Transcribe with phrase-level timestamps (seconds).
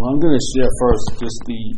[0.00, 1.76] Well, I'm going to share first just the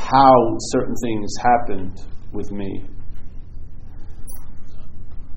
[0.00, 2.00] how certain things happened
[2.32, 2.82] with me.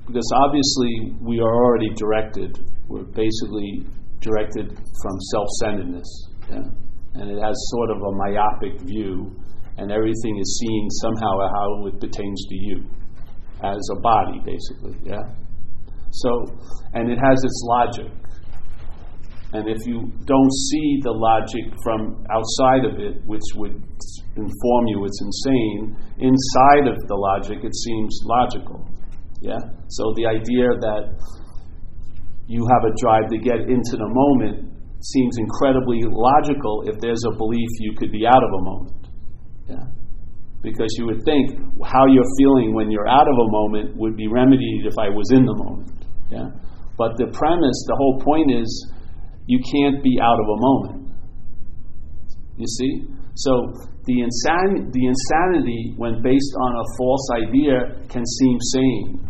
[0.06, 2.58] Because obviously we are already directed.
[2.88, 3.84] We're basically
[4.20, 6.64] directed from self-centeredness, yeah?
[7.20, 9.36] and it has sort of a myopic view,
[9.76, 12.84] and everything is seen somehow how it pertains to you
[13.62, 15.20] as a body, basically, yeah.
[16.12, 16.46] So,
[16.94, 18.10] and it has its logic.
[19.52, 23.80] And if you don't see the logic from outside of it, which would
[24.36, 28.84] inform you it's insane, inside of the logic it seems logical.
[29.40, 29.56] Yeah?
[29.88, 31.16] So the idea that
[32.46, 34.68] you have a drive to get into the moment
[35.00, 39.08] seems incredibly logical if there's a belief you could be out of a moment.
[39.64, 39.86] Yeah?
[40.60, 41.56] Because you would think
[41.88, 45.32] how you're feeling when you're out of a moment would be remedied if I was
[45.32, 46.04] in the moment.
[46.28, 46.52] Yeah?
[46.98, 48.68] But the premise, the whole point is
[49.48, 51.08] you can't be out of a moment.
[52.58, 53.08] You see?
[53.34, 53.72] So
[54.04, 59.28] the, insan- the insanity, when based on a false idea, can seem sane.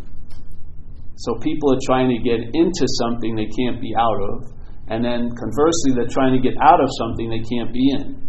[1.17, 5.31] So people are trying to get into something they can't be out of, and then
[5.39, 8.29] conversely, they're trying to get out of something they can't be in.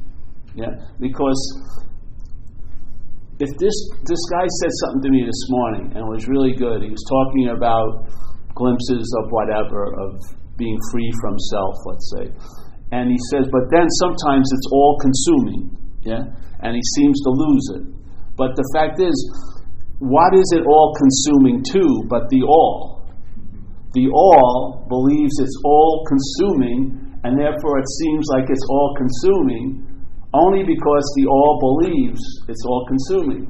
[0.56, 0.74] Yeah?
[1.00, 1.40] Because
[3.40, 6.90] if this this guy said something to me this morning and was really good, he
[6.90, 8.10] was talking about
[8.54, 12.26] glimpses of whatever of being free from self, let's say.
[12.92, 15.72] And he says, but then sometimes it's all consuming,
[16.04, 16.28] yeah?
[16.62, 17.84] And he seems to lose it.
[18.36, 19.16] But the fact is,
[20.00, 23.08] what is it all consuming to but the all?
[23.94, 29.86] The all believes it's all consuming, and therefore it seems like it's all consuming
[30.34, 33.50] only because the all believes it's all consuming.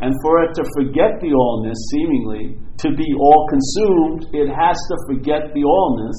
[0.00, 4.96] And for it to forget the allness, seemingly, to be all consumed, it has to
[5.10, 6.18] forget the allness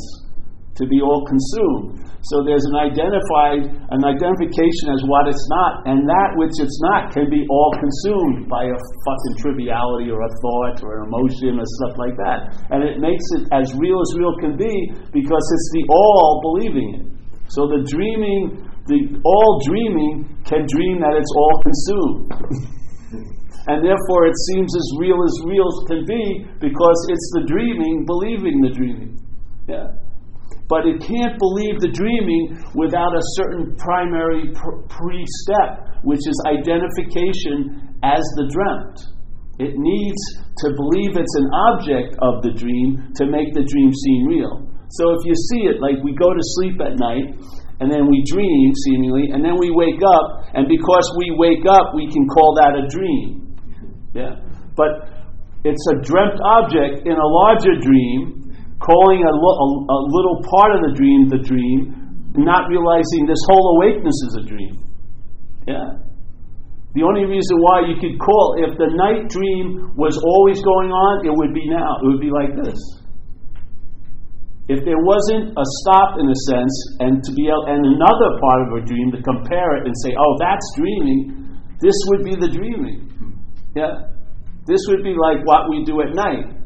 [0.80, 2.00] to be all consumed.
[2.32, 7.12] So there's an identified, an identification as what it's not, and that which it's not
[7.12, 11.68] can be all consumed by a fucking triviality or a thought or an emotion or
[11.80, 12.56] stuff like that.
[12.72, 14.72] And it makes it as real as real can be
[15.12, 17.06] because it's the all believing it.
[17.52, 22.20] So the dreaming, the all dreaming can dream that it's all consumed.
[23.72, 28.60] and therefore it seems as real as real can be because it's the dreaming believing
[28.60, 29.20] the dreaming.
[29.68, 30.09] Yeah
[30.70, 37.98] but it can't believe the dreaming without a certain primary pre step, which is identification
[38.06, 38.98] as the dreamt.
[39.58, 40.22] It needs
[40.64, 44.70] to believe it's an object of the dream to make the dream seem real.
[44.94, 47.36] So if you see it, like we go to sleep at night,
[47.82, 51.96] and then we dream, seemingly, and then we wake up, and because we wake up,
[51.96, 53.58] we can call that a dream.
[54.14, 54.38] Yeah?
[54.76, 55.12] But
[55.64, 58.39] it's a dreamt object in a larger dream
[58.80, 61.96] calling a, lo- a, little part of the dream the dream,
[62.40, 64.74] not realizing this whole awakeness is a dream.
[65.68, 66.00] Yeah.
[66.96, 71.28] The only reason why you could call, if the night dream was always going on,
[71.28, 72.02] it would be now.
[72.02, 72.80] It would be like this.
[74.70, 78.60] If there wasn't a stop in a sense, and to be able, and another part
[78.70, 82.50] of a dream to compare it and say, oh, that's dreaming, this would be the
[82.50, 83.06] dreaming.
[83.76, 84.14] Yeah?
[84.66, 86.59] This would be like what we do at night.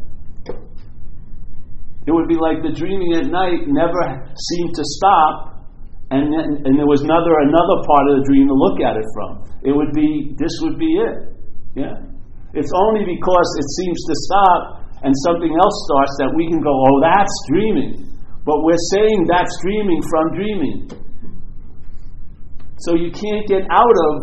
[2.04, 4.04] It would be like the dreaming at night never
[4.36, 5.64] seemed to stop,
[6.12, 9.08] and, then, and there was another, another part of the dream to look at it
[9.16, 9.48] from.
[9.64, 11.34] It would be, this would be it.
[11.80, 11.96] Yeah?
[12.54, 14.62] It's only because it seems to stop
[15.02, 18.14] and something else starts that we can go, oh, that's dreaming.
[18.46, 20.78] But we're saying that's dreaming from dreaming.
[22.84, 24.14] So you can't get out of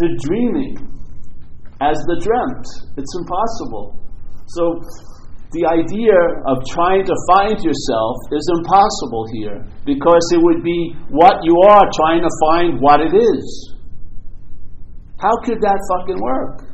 [0.00, 0.80] the dreaming
[1.80, 2.66] as the dreamt.
[2.96, 4.00] It's impossible.
[4.48, 4.80] So
[5.52, 6.16] the idea
[6.48, 11.84] of trying to find yourself is impossible here because it would be what you are
[11.92, 13.44] trying to find what it is.
[15.20, 16.72] How could that fucking work?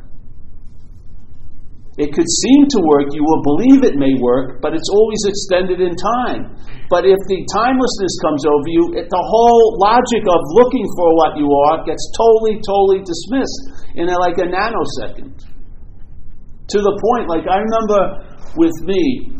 [1.99, 5.83] It could seem to work, you will believe it may work, but it's always extended
[5.83, 6.55] in time.
[6.87, 11.35] But if the timelessness comes over you, it, the whole logic of looking for what
[11.35, 15.35] you are gets totally, totally dismissed in a, like a nanosecond.
[15.35, 19.31] To the point, like I remember with me,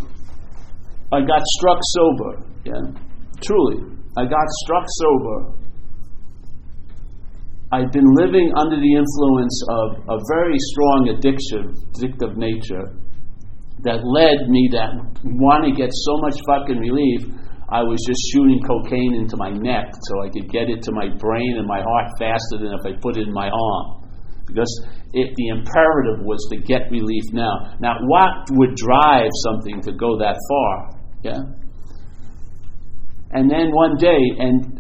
[1.12, 2.46] I got struck sober.
[2.66, 3.02] Yeah,
[3.42, 5.56] truly, I got struck sober.
[7.72, 12.98] I'd been living under the influence of a very strong addiction, addictive nature,
[13.84, 14.82] that led me to
[15.38, 17.22] want to get so much fucking relief.
[17.70, 21.08] I was just shooting cocaine into my neck so I could get it to my
[21.16, 23.99] brain and my heart faster than if I put it in my arm
[24.50, 24.74] because
[25.14, 27.78] it, the imperative was to get relief now.
[27.80, 30.74] Now, what would drive something to go that far?
[31.24, 31.40] Yeah.
[33.32, 34.80] And then one day, and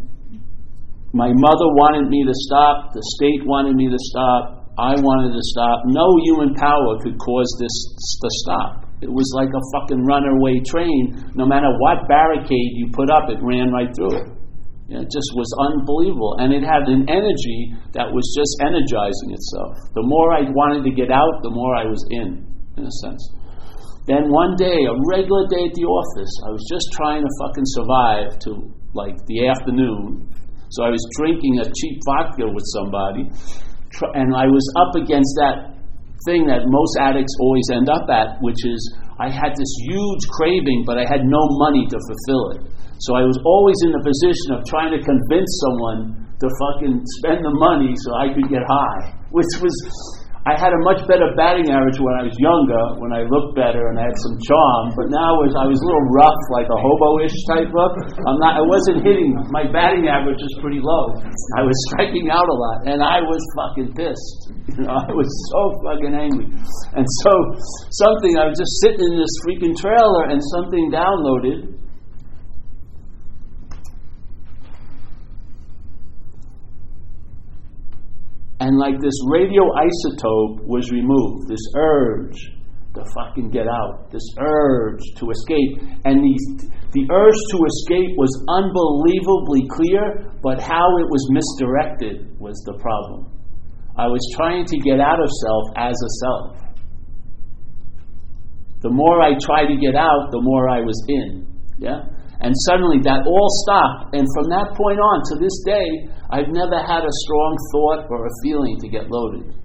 [1.13, 5.41] My mother wanted me to stop, the state wanted me to stop, I wanted to
[5.41, 5.81] stop.
[5.89, 7.73] No human power could cause this
[8.21, 8.85] to stop.
[9.01, 11.33] It was like a fucking runaway train.
[11.33, 14.27] No matter what barricade you put up, it ran right through it.
[14.89, 16.37] It just was unbelievable.
[16.41, 19.77] And it had an energy that was just energizing itself.
[19.93, 22.41] The more I wanted to get out, the more I was in,
[22.77, 23.21] in a sense.
[24.09, 27.67] Then one day, a regular day at the office, I was just trying to fucking
[27.77, 30.25] survive to like the afternoon
[30.71, 33.25] so I was drinking a cheap vodka with somebody,
[34.13, 35.73] and I was up against that
[36.29, 38.77] thing that most addicts always end up at, which is
[39.17, 42.61] I had this huge craving, but I had no money to fulfill it.
[42.99, 47.43] So I was always in the position of trying to convince someone to fucking spend
[47.47, 49.75] the money so I could get high, which was
[50.47, 53.91] I had a much better batting average when I was younger, when I looked better
[53.91, 54.95] and I had some charm.
[54.95, 57.89] But now was I was a little rough, like a hobo-ish type of.
[58.23, 58.55] I'm not.
[58.55, 59.35] I wasn't hitting.
[59.51, 61.11] My batting average was pretty low.
[61.59, 64.39] I was striking out a lot, and I was fucking pissed.
[64.79, 66.47] You know, I was so fucking angry.
[66.95, 67.31] And so
[67.99, 68.39] something.
[68.39, 71.78] I was just sitting in this freaking trailer, and something downloaded
[78.59, 82.35] and like this radioisotope was removed, this urge
[82.95, 85.79] to fucking get out, this urge to escape.
[86.03, 86.35] And the,
[86.91, 93.31] the urge to escape was unbelievably clear, but how it was misdirected was the problem.
[93.97, 96.69] I was trying to get out of self as a self.
[98.81, 101.47] The more I tried to get out, the more I was in.
[101.77, 101.99] Yeah?
[102.39, 104.15] And suddenly that all stopped.
[104.15, 108.25] And from that point on to this day, I've never had a strong thought or
[108.25, 109.59] a feeling to get loaded.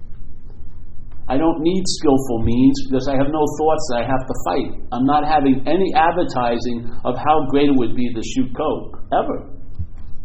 [1.27, 4.69] I don't need skillful means because I have no thoughts that I have to fight.
[4.93, 9.49] I'm not having any advertising of how great it would be to shoot coke, ever.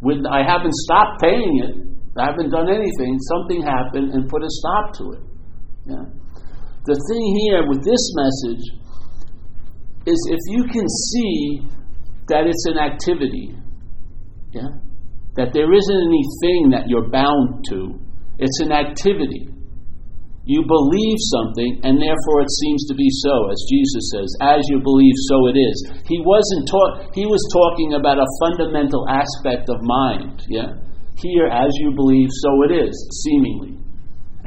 [0.00, 1.75] When I haven't stopped paying it,
[2.19, 5.23] I haven't done anything, something happened and put a stop to it.
[5.87, 6.05] Yeah.
[6.85, 8.64] The thing here with this message
[10.05, 11.64] is if you can see
[12.31, 13.53] that it's an activity.
[14.55, 14.81] Yeah?
[15.37, 17.99] That there isn't anything that you're bound to.
[18.38, 19.50] It's an activity.
[20.49, 24.81] You believe something, and therefore it seems to be so, as Jesus says, as you
[24.81, 25.77] believe, so it is.
[26.09, 30.81] He wasn't taught he was talking about a fundamental aspect of mind, yeah?
[31.21, 33.77] Here, as you believe, so it is, seemingly.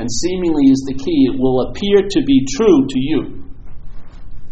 [0.02, 1.30] And seemingly is the key.
[1.30, 3.20] It will appear to be true to you.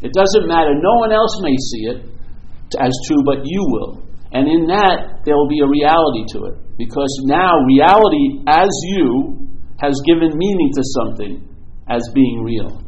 [0.06, 2.10] It doesn't matter, no one else may see it,
[2.79, 4.03] as true, but you will.
[4.31, 6.56] And in that, there will be a reality to it.
[6.77, 9.47] Because now, reality as you
[9.79, 11.33] has given meaning to something
[11.89, 12.81] as being real.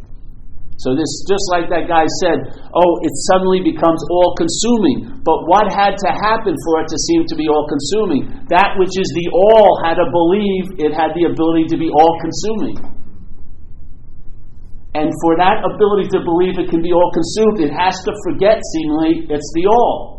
[0.81, 2.43] So this just like that guy said,
[2.73, 5.21] oh, it suddenly becomes all consuming.
[5.21, 8.27] But what had to happen for it to seem to be all consuming?
[8.49, 12.17] That which is the all had to believe it had the ability to be all
[12.19, 12.92] consuming.
[14.93, 18.61] And for that ability to believe it can be all consumed, it has to forget,
[18.77, 20.13] seemingly, it's the all.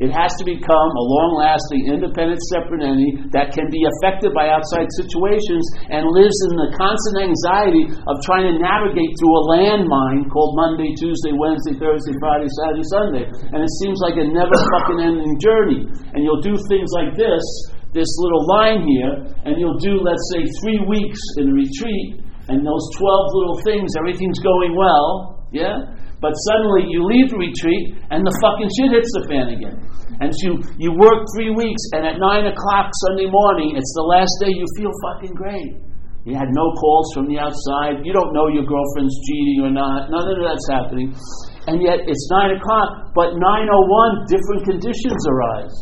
[0.00, 4.50] It has to become a long lasting, independent, separate entity that can be affected by
[4.50, 5.62] outside situations
[5.92, 10.90] and lives in the constant anxiety of trying to navigate through a landmine called Monday,
[10.96, 13.24] Tuesday, Wednesday, Thursday, Friday, Saturday, Sunday.
[13.52, 15.86] And it seems like a never fucking ending journey.
[16.16, 17.44] And you'll do things like this,
[17.94, 22.66] this little line here, and you'll do, let's say, three weeks in a retreat and
[22.66, 25.94] those 12 little things, everything's going well, yeah?
[26.22, 29.76] But suddenly you leave the retreat and the fucking shit hits the fan again.
[30.22, 34.30] And you, you work three weeks and at 9 o'clock Sunday morning, it's the last
[34.38, 35.82] day, you feel fucking great.
[36.22, 38.06] You had no calls from the outside.
[38.06, 40.06] You don't know your girlfriend's cheating or not.
[40.14, 41.10] None of that's happening.
[41.66, 45.74] And yet it's 9 o'clock, but 9.01, different conditions arise.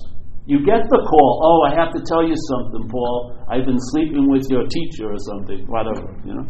[0.46, 3.36] You get the call, oh, I have to tell you something, Paul.
[3.46, 6.46] I've been sleeping with your teacher or something, whatever, you know.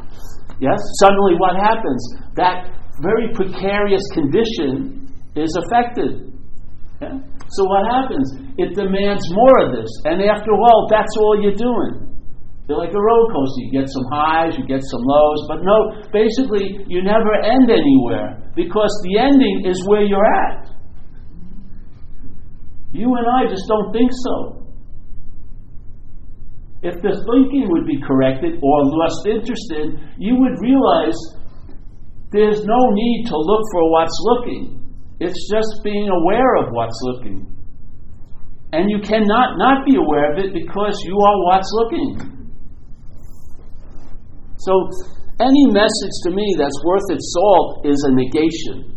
[0.62, 0.78] Yes?
[1.02, 2.00] Suddenly what happens?
[2.36, 2.70] That
[3.02, 6.30] very precarious condition is affected.
[7.02, 7.18] Yeah?
[7.50, 8.30] So what happens?
[8.62, 9.90] It demands more of this.
[10.06, 12.06] And after a while, that's all you're doing.
[12.70, 13.66] You're like a roller coaster.
[13.66, 18.38] You get some highs, you get some lows, but no, basically, you never end anywhere
[18.54, 20.69] because the ending is where you're at.
[22.92, 24.66] You and I just don't think so.
[26.82, 31.18] If the thinking would be corrected or less interested, you would realize
[32.32, 34.80] there's no need to look for what's looking.
[35.20, 37.46] It's just being aware of what's looking.
[38.72, 42.40] And you cannot not be aware of it because you are what's looking.
[44.58, 44.72] So,
[45.40, 48.89] any message to me that's worth its salt is a negation.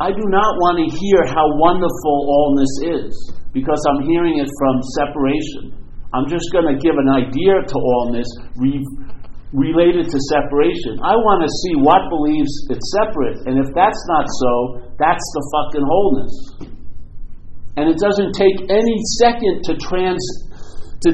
[0.00, 3.12] I do not want to hear how wonderful allness is
[3.52, 5.76] because I'm hearing it from separation.
[6.16, 8.24] I'm just going to give an idea to allness
[8.56, 8.80] re-
[9.52, 10.96] related to separation.
[11.04, 14.52] I want to see what believes it's separate, and if that's not so,
[14.96, 16.34] that's the fucking wholeness.
[17.76, 20.24] And it doesn't take any second to trans
[21.04, 21.12] to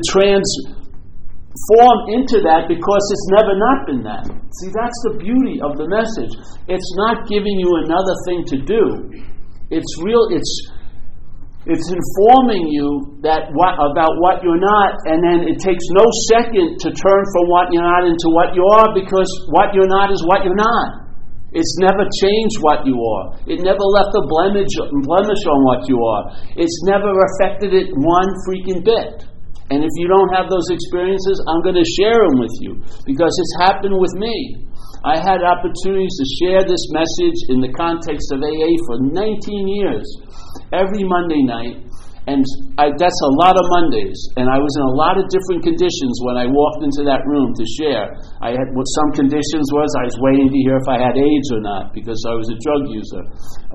[1.57, 4.25] transform into that because it's never not been that.
[4.61, 6.33] See, that's the beauty of the message.
[6.69, 8.83] It's not giving you another thing to do.
[9.71, 10.29] It's real.
[10.31, 10.53] It's
[11.67, 16.79] it's informing you that what, about what you're not, and then it takes no second
[16.79, 20.23] to turn from what you're not into what you are because what you're not is
[20.31, 21.11] what you're not.
[21.51, 23.35] It's never changed what you are.
[23.51, 26.23] It never left a blemish, blemish on what you are.
[26.55, 29.27] It's never affected it one freaking bit.
[29.71, 33.35] And if you don't have those experiences, I'm going to share them with you because
[33.35, 34.63] it's happened with me.
[35.03, 39.23] I had opportunities to share this message in the context of AA for 19
[39.67, 40.07] years
[40.73, 41.86] every Monday night,
[42.27, 42.43] and
[42.75, 44.19] I, that's a lot of Mondays.
[44.35, 47.55] And I was in a lot of different conditions when I walked into that room
[47.55, 48.19] to share.
[48.43, 51.49] I had what some conditions was I was waiting to hear if I had AIDS
[51.55, 53.23] or not because I was a drug user.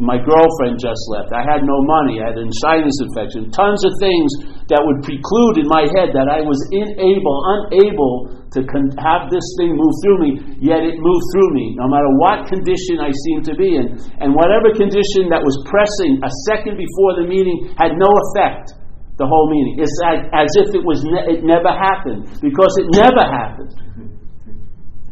[0.04, 1.32] My girlfriend just left.
[1.32, 2.20] I had no money.
[2.20, 3.56] I had a sinus infection.
[3.56, 4.30] Tons of things
[4.68, 9.48] that would preclude in my head that I was unable, unable to con- have this
[9.56, 13.48] thing move through me, yet it moved through me, no matter what condition I seemed
[13.48, 13.96] to be in.
[14.20, 18.76] And whatever condition that was pressing a second before the meeting had no effect
[19.16, 19.80] the whole meeting.
[19.80, 23.72] It's as, as if it, was ne- it never happened, because it never happened.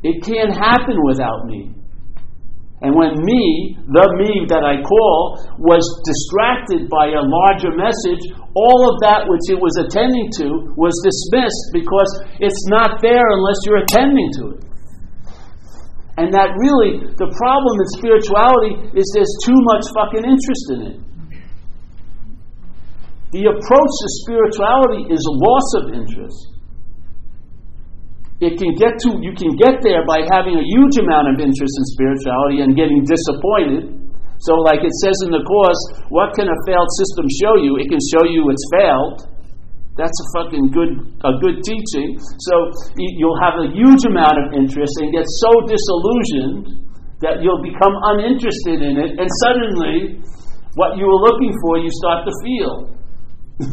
[0.04, 1.79] It can't happen without me.
[2.80, 8.24] And when me, the me that I call, was distracted by a larger message,
[8.56, 12.08] all of that which it was attending to was dismissed because
[12.40, 14.62] it's not there unless you're attending to it.
[16.24, 20.98] And that really, the problem in spirituality is there's too much fucking interest in it.
[23.36, 26.59] The approach to spirituality is loss of interest
[28.40, 31.76] it can get to you can get there by having a huge amount of interest
[31.76, 34.00] in spirituality and getting disappointed.
[34.48, 37.76] So like it says in the course what can a failed system show you?
[37.76, 39.28] It can show you it's failed.
[40.00, 42.16] That's a fucking good a good teaching.
[42.48, 46.88] So you'll have a huge amount of interest and get so disillusioned
[47.20, 50.24] that you'll become uninterested in it and suddenly
[50.80, 52.74] what you were looking for you start to feel.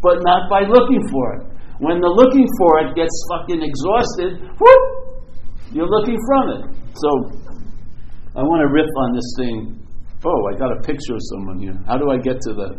[0.00, 1.49] But not by looking for it
[1.80, 4.82] when the looking for it gets fucking exhausted, whoop,
[5.72, 6.62] you're looking from it.
[6.92, 7.08] So
[8.36, 9.80] I want to riff on this thing.
[10.24, 11.76] Oh, I got a picture of someone here.
[11.88, 12.76] How do I get to the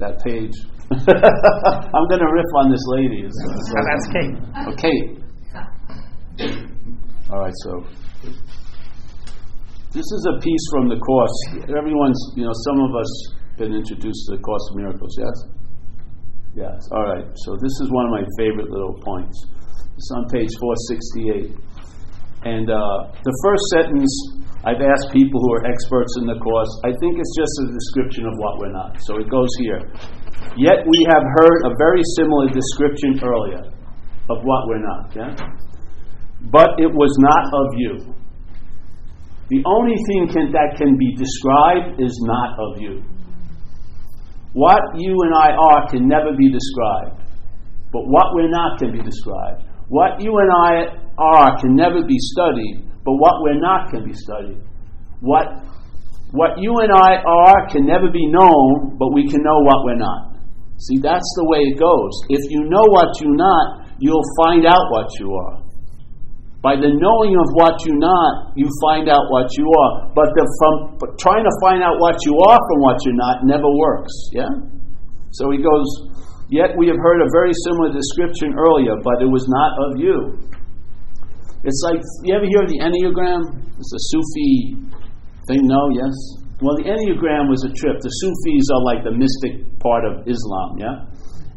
[0.00, 0.56] that page?
[0.90, 3.28] I'm going to riff on this lady.
[3.28, 3.44] So,
[3.76, 4.36] oh, that's Kate.
[4.56, 5.20] Oh, okay.
[7.30, 7.84] All right, so
[9.92, 11.36] this is a piece from the course.
[11.68, 13.10] Everyone's, you know, some of us
[13.58, 15.59] been introduced to the Course of Miracles, yes?
[16.54, 16.78] Yes.
[16.90, 17.26] All right.
[17.46, 19.36] So this is one of my favorite little points.
[19.96, 21.54] It's on page 468.
[22.42, 24.12] And uh, the first sentence,
[24.64, 28.24] I've asked people who are experts in the course, I think it's just a description
[28.26, 28.96] of what we're not.
[29.04, 29.80] So it goes here.
[30.56, 33.62] Yet we have heard a very similar description earlier
[34.32, 35.04] of what we're not.
[35.14, 35.36] Yeah?
[36.50, 37.92] But it was not of you.
[39.52, 43.02] The only thing can, that can be described is not of you.
[44.52, 47.22] What you and I are can never be described,
[47.92, 49.62] but what we're not can be described.
[49.88, 54.14] What you and I are can never be studied, but what we're not can be
[54.14, 54.62] studied.
[55.20, 55.46] What,
[56.32, 59.98] what you and I are can never be known, but we can know what we're
[60.02, 60.34] not.
[60.78, 62.10] See, that's the way it goes.
[62.30, 65.69] If you know what you're not, you'll find out what you are.
[66.60, 70.12] By the knowing of what you're not, you find out what you are.
[70.12, 73.48] But, the, from but trying to find out what you are from what you're not
[73.48, 74.12] never works.
[74.36, 74.52] Yeah?
[75.32, 75.88] So he goes,
[76.50, 80.34] Yet we have heard a very similar description earlier, but it was not of you.
[81.62, 83.70] It's like, you ever hear of the Enneagram?
[83.78, 84.74] It's a Sufi
[85.46, 85.78] thing, no?
[85.94, 86.10] Yes?
[86.58, 88.02] Well, the Enneagram was a trip.
[88.02, 91.06] The Sufis are like the mystic part of Islam, yeah?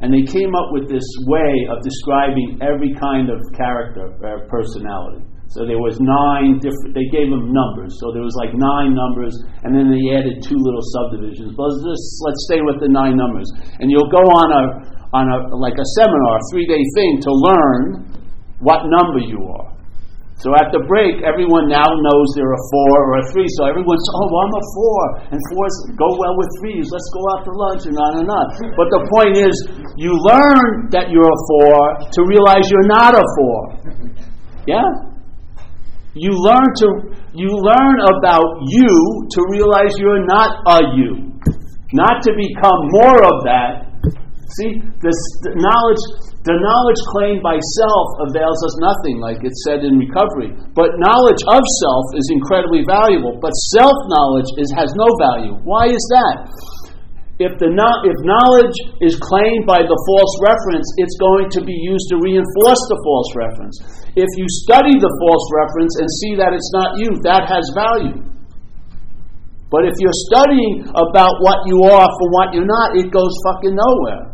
[0.04, 5.24] And they came up with this way of describing every kind of character, uh, personality.
[5.48, 6.92] So there was nine different.
[6.92, 7.96] They gave them numbers.
[8.04, 9.32] So there was like nine numbers,
[9.64, 11.56] and then they added two little subdivisions.
[11.56, 13.48] But let's just let's stay with the nine numbers.
[13.80, 14.64] And you'll go on a
[15.14, 17.82] on a like a seminar, a three day thing to learn
[18.60, 19.73] what number you are.
[20.44, 23.48] So at the break, everyone now knows they're a four or a three.
[23.56, 26.92] So everyone's, oh, well, I'm a four, and fours go well with threes.
[26.92, 28.46] Let's go out to lunch, and on and on.
[28.76, 29.56] But the point is,
[29.96, 33.60] you learn that you're a four to realize you're not a four.
[34.68, 34.84] Yeah.
[36.12, 36.88] You learn to
[37.32, 38.92] you learn about you
[39.32, 41.40] to realize you're not a you,
[41.96, 43.93] not to become more of that
[44.60, 46.04] See, this the knowledge,
[46.46, 50.54] the knowledge claimed by self avails us nothing, like it said in recovery.
[50.78, 53.42] But knowledge of self is incredibly valuable.
[53.42, 55.58] But self knowledge is has no value.
[55.66, 56.54] Why is that?
[57.42, 62.06] If the if knowledge is claimed by the false reference, it's going to be used
[62.14, 63.76] to reinforce the false reference.
[64.14, 68.22] If you study the false reference and see that it's not you, that has value.
[69.74, 73.74] But if you're studying about what you are for what you're not, it goes fucking
[73.74, 74.33] nowhere.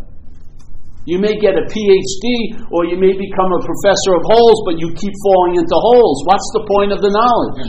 [1.09, 2.25] You may get a PhD
[2.69, 6.21] or you may become a professor of holes, but you keep falling into holes.
[6.29, 7.65] What's the point of the knowledge?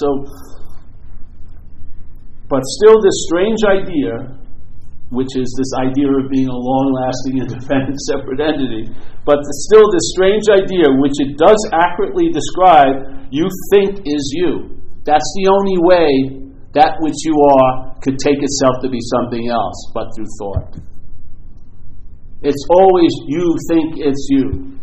[0.00, 0.08] So,
[2.48, 4.40] but still, this strange idea
[5.12, 8.88] which is this idea of being a long lasting, independent, separate entity.
[9.28, 14.80] But still, this strange idea, which it does accurately describe, you think is you.
[15.04, 16.43] That's the only way
[16.74, 20.70] that which you are could take itself to be something else but through thought.
[22.42, 24.78] It's always you think it's you.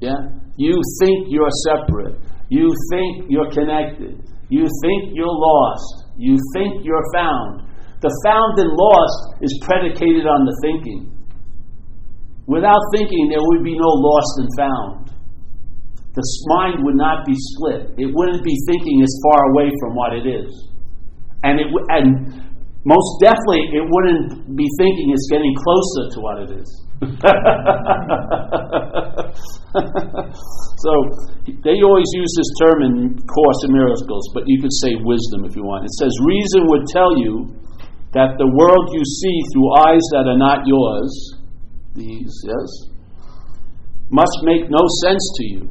[0.00, 0.18] Yeah?
[0.56, 2.18] You think you're separate.
[2.48, 4.18] You think you're connected.
[4.48, 6.10] You think you're lost.
[6.16, 7.68] You think you're found.
[8.00, 11.10] The found and lost is predicated on the thinking.
[12.46, 15.04] Without thinking, there would be no lost and found.
[16.14, 17.96] The mind would not be split.
[17.98, 20.52] It wouldn't be thinking as far away from what it is.
[21.44, 22.44] And, it, and
[22.84, 26.68] most definitely, it wouldn't be thinking it's getting closer to what it is.
[30.84, 30.92] so
[31.64, 35.56] they always use this term in Course in Miracles, but you could say wisdom if
[35.56, 35.84] you want.
[35.84, 37.52] It says reason would tell you
[38.12, 41.12] that the world you see through eyes that are not yours,
[41.94, 42.68] these, yes,
[44.10, 45.68] must make no sense to you.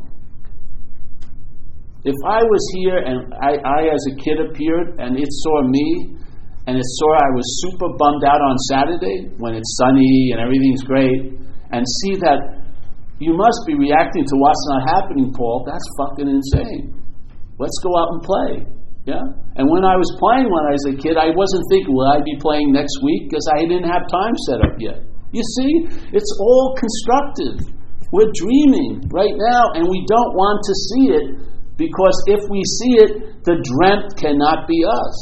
[2.03, 6.19] If I was here and I, I, as a kid appeared and it saw me
[6.67, 10.83] and it saw I was super bummed out on Saturday when it's sunny and everything's
[10.83, 11.35] great,
[11.71, 12.39] and see that
[13.19, 16.95] you must be reacting to what's not happening, Paul, that's fucking insane.
[17.59, 18.51] Let's go out and play.
[19.03, 19.23] Yeah?
[19.59, 22.23] And when I was playing when I was a kid, I wasn't thinking, will I
[22.23, 23.27] be playing next week?
[23.27, 25.03] Because I didn't have time set up yet.
[25.35, 25.71] You see,
[26.15, 27.75] it's all constructive.
[28.15, 31.27] We're dreaming right now, and we don't want to see it
[31.77, 35.17] because if we see it, the dreamt cannot be us.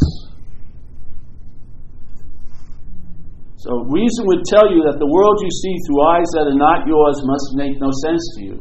[3.61, 6.89] So, reason would tell you that the world you see through eyes that are not
[6.89, 8.57] yours must make no sense to you.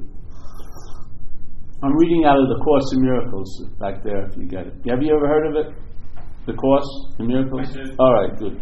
[1.82, 3.48] I'm reading out of the Course in Miracles
[3.80, 4.76] back there, if you get it.
[4.92, 5.68] Have you ever heard of it?
[6.44, 6.84] The Course
[7.18, 7.72] in Miracles?
[7.98, 8.60] All right, good.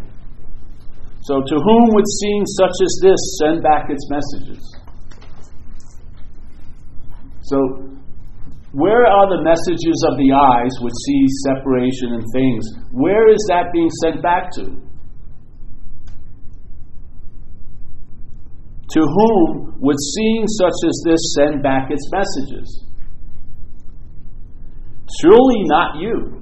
[1.27, 4.63] So, to whom would seeing such as this send back its messages?
[7.43, 7.98] So,
[8.71, 12.69] where are the messages of the eyes which see separation and things?
[12.91, 14.65] Where is that being sent back to?
[18.89, 22.85] To whom would seeing such as this send back its messages?
[25.17, 26.41] Surely not you.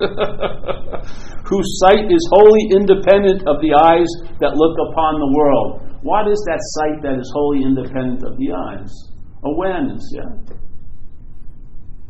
[1.48, 4.08] Whose sight is wholly independent of the eyes
[4.40, 5.80] that look upon the world.
[6.02, 9.13] What is that sight that is wholly independent of the eyes?
[9.44, 10.56] Awareness, yeah?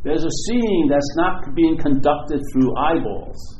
[0.03, 3.59] There's a seeing that's not being conducted through eyeballs.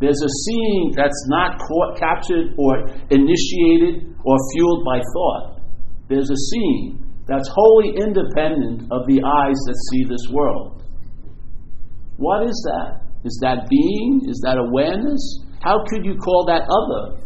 [0.00, 5.60] There's a seeing that's not caught, captured or initiated or fueled by thought.
[6.08, 10.82] There's a seeing that's wholly independent of the eyes that see this world.
[12.16, 13.00] What is that?
[13.24, 14.22] Is that being?
[14.28, 15.22] Is that awareness?
[15.62, 17.23] How could you call that other?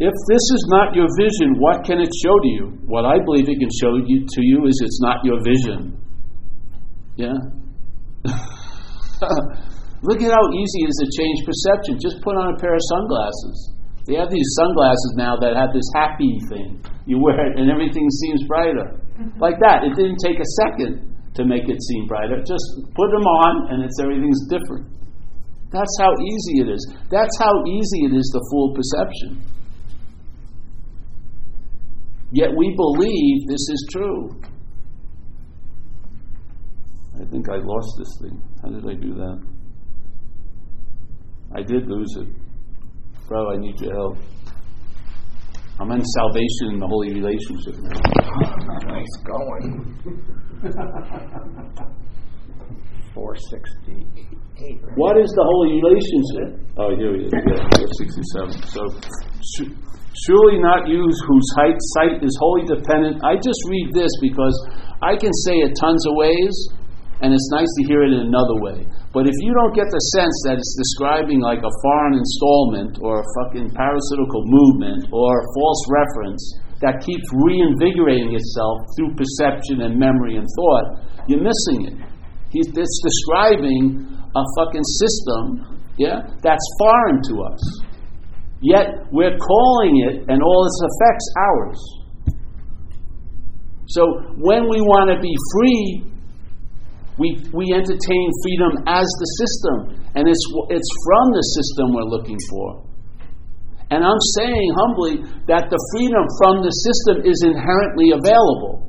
[0.00, 2.72] If this is not your vision, what can it show to you?
[2.88, 5.92] What I believe it can show you to you is it's not your vision.
[7.20, 7.36] Yeah?
[10.00, 12.00] Look at how easy it is to change perception.
[12.00, 13.76] Just put on a pair of sunglasses.
[14.08, 16.80] They have these sunglasses now that have this happy thing.
[17.04, 18.96] You wear it and everything seems brighter.
[19.20, 19.36] Mm-hmm.
[19.36, 19.84] Like that.
[19.84, 22.40] It didn't take a second to make it seem brighter.
[22.40, 22.64] Just
[22.96, 24.88] put them on and it's everything's different.
[25.68, 26.80] That's how easy it is.
[27.12, 29.59] That's how easy it is to fool perception.
[32.32, 34.40] Yet we believe this is true.
[37.20, 38.40] I think I lost this thing.
[38.62, 39.42] How did I do that?
[41.54, 42.28] I did lose it.
[43.28, 44.18] Bro, I need your help.
[45.80, 48.00] I'm in salvation in the holy relationship now.
[48.92, 49.96] nice going.
[53.14, 54.80] 468.
[54.94, 56.62] What is the holy relationship?
[56.78, 57.36] Oh, here we go.
[57.50, 58.62] Yeah, 467.
[58.70, 58.86] So,
[60.26, 63.22] surely not you whose height, sight is wholly dependent.
[63.22, 64.54] I just read this because
[65.02, 66.54] I can say it tons of ways,
[67.22, 68.84] and it's nice to hear it in another way.
[69.12, 73.20] But if you don't get the sense that it's describing like a foreign installment or
[73.20, 76.42] a fucking parasitical movement or a false reference
[76.80, 80.86] that keeps reinvigorating itself through perception and memory and thought,
[81.28, 81.96] you're missing it.
[82.50, 87.60] He's it's describing a fucking system, yeah, that's foreign to us.
[88.60, 91.80] Yet we're calling it and all its effects ours.
[93.88, 94.02] So
[94.36, 96.10] when we want to be free
[97.20, 99.76] we, we entertain freedom as the system,
[100.16, 100.40] and it's,
[100.72, 102.80] it's from the system we're looking for.
[103.92, 108.88] And I'm saying humbly that the freedom from the system is inherently available.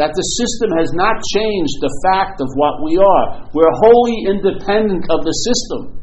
[0.00, 3.50] That the system has not changed the fact of what we are.
[3.52, 5.97] We're wholly independent of the system.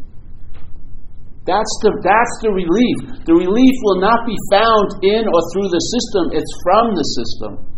[1.45, 3.21] That's the, that's the relief.
[3.29, 7.75] The relief will not be found in or through the system, it's from the system.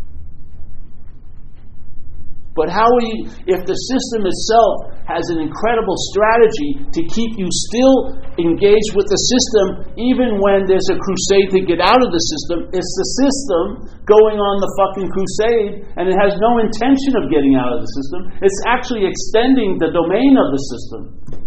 [2.58, 7.46] But how are you, if the system itself has an incredible strategy to keep you
[7.70, 12.24] still engaged with the system, even when there's a crusade to get out of the
[12.34, 13.64] system, it's the system
[14.10, 17.92] going on the fucking crusade, and it has no intention of getting out of the
[17.94, 18.20] system.
[18.42, 21.47] It's actually extending the domain of the system.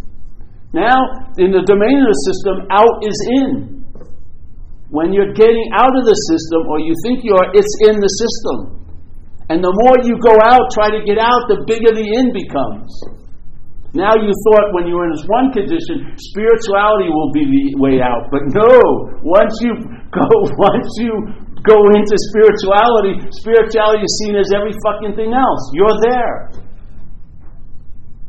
[0.70, 0.98] Now,
[1.34, 3.82] in the domain of the system, out is in.
[4.90, 8.10] When you're getting out of the system, or you think you are, it's in the
[8.10, 8.80] system.
[9.50, 12.86] And the more you go out, try to get out, the bigger the in becomes.
[13.90, 17.98] Now you thought when you were in this one condition, spirituality will be the way
[17.98, 18.30] out.
[18.30, 18.70] But no,
[19.26, 19.74] once you
[20.14, 21.10] go, once you
[21.66, 25.62] go into spirituality, spirituality is seen as every fucking thing else.
[25.74, 26.69] You're there.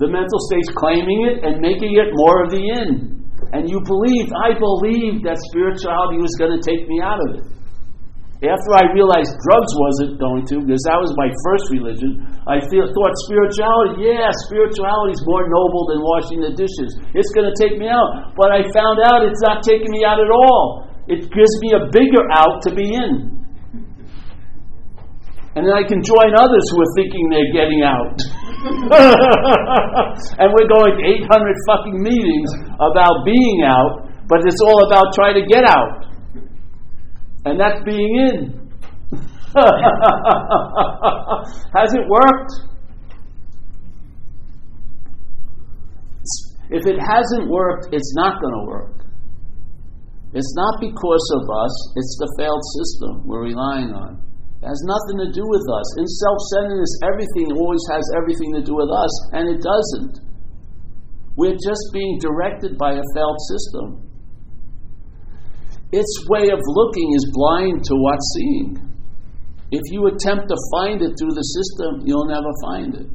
[0.02, 3.22] The mental state's claiming it and making it more of the in.
[3.54, 7.46] And you believed, I believed that spirituality was going to take me out of it.
[8.42, 12.90] After I realized drugs wasn't going to, because that was my first religion, I feel,
[12.90, 16.98] thought spirituality, yeah, spirituality is more noble than washing the dishes.
[17.14, 18.34] It's going to take me out.
[18.34, 20.90] But I found out it's not taking me out at all.
[21.06, 23.46] It gives me a bigger out to be in.
[25.54, 28.18] And then I can join others who are thinking they're getting out.
[30.38, 35.34] and we're going to 800 fucking meetings about being out, but it's all about trying
[35.36, 36.06] to get out.
[37.46, 38.70] And that's being in.
[41.74, 42.52] Has it worked?
[46.70, 49.02] If it hasn't worked, it's not going to work.
[50.34, 54.31] It's not because of us, it's the failed system we're relying on.
[54.62, 55.88] It has nothing to do with us.
[55.98, 60.22] In self centeredness, everything always has everything to do with us, and it doesn't.
[61.36, 64.08] We're just being directed by a failed system.
[65.92, 68.92] Its way of looking is blind to what's seeing.
[69.72, 73.08] If you attempt to find it through the system, you'll never find it.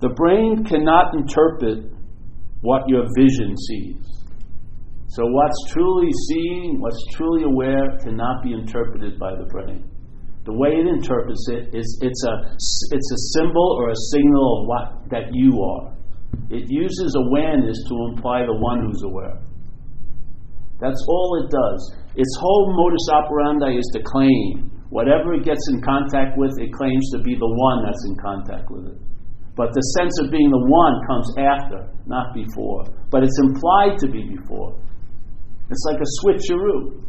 [0.00, 1.90] The brain cannot interpret
[2.60, 4.15] what your vision sees.
[5.16, 9.88] So, what's truly seen, what's truly aware, cannot be interpreted by the brain.
[10.44, 14.60] The way it interprets it is it's a, it's a symbol or a signal of
[14.68, 15.96] what that you are.
[16.52, 19.40] It uses awareness to imply the one who's aware.
[20.84, 21.80] That's all it does.
[22.14, 24.68] Its whole modus operandi is to claim.
[24.90, 28.68] Whatever it gets in contact with, it claims to be the one that's in contact
[28.68, 29.00] with it.
[29.56, 32.84] But the sense of being the one comes after, not before.
[33.08, 34.76] But it's implied to be before.
[35.70, 37.02] It's like a switcheroo.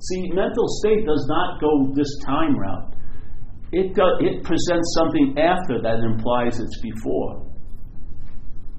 [0.00, 2.94] See, mental state does not go this time route.
[3.72, 7.46] It, it presents something after that implies it's before.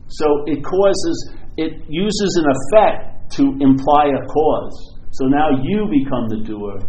[0.07, 4.99] So it causes, it uses an effect to imply a cause.
[5.11, 6.79] So now you become the doer,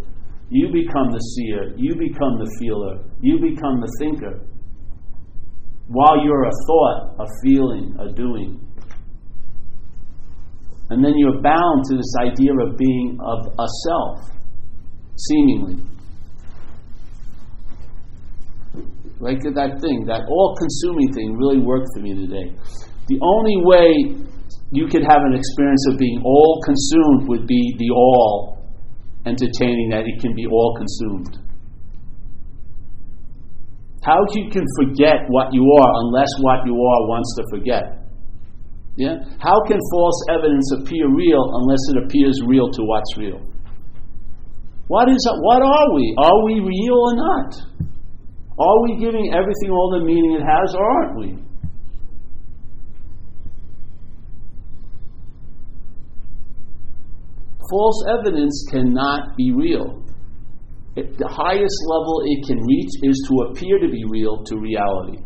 [0.50, 4.46] you become the seer, you become the feeler, you become the thinker.
[5.88, 8.63] While you're a thought, a feeling, a doing.
[10.90, 14.30] And then you're bound to this idea of being of a self,
[15.16, 15.82] seemingly.
[19.18, 22.52] Like that thing, that all consuming thing really worked for me today.
[23.08, 24.24] The only way
[24.72, 28.54] you could have an experience of being all consumed would be the all
[29.24, 31.38] entertaining that it can be all consumed.
[34.02, 37.93] How you can forget what you are unless what you are wants to forget?
[38.96, 39.16] Yeah?
[39.38, 43.40] How can false evidence appear real unless it appears real to what's real?
[44.86, 46.14] What is what are we?
[46.18, 47.54] Are we real or not?
[48.58, 51.44] Are we giving everything all the meaning it has or aren't we?
[57.70, 60.02] false evidence cannot be real.
[60.96, 65.18] It, the highest level it can reach is to appear to be real to reality.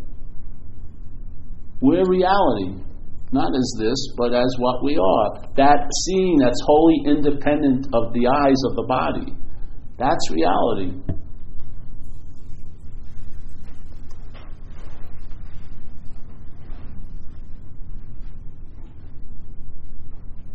[1.81, 2.83] We're reality,
[3.31, 5.53] not as this, but as what we are.
[5.57, 9.37] That seeing that's wholly independent of the eyes of the body.
[9.99, 10.93] That's reality.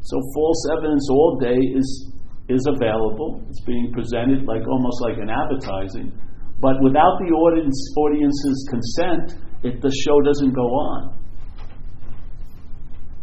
[0.01, 2.11] So false evidence all day is
[2.49, 3.41] is available.
[3.49, 6.11] It's being presented like almost like an advertising,
[6.59, 11.22] but without the audience audience's consent, it, the show doesn't go on.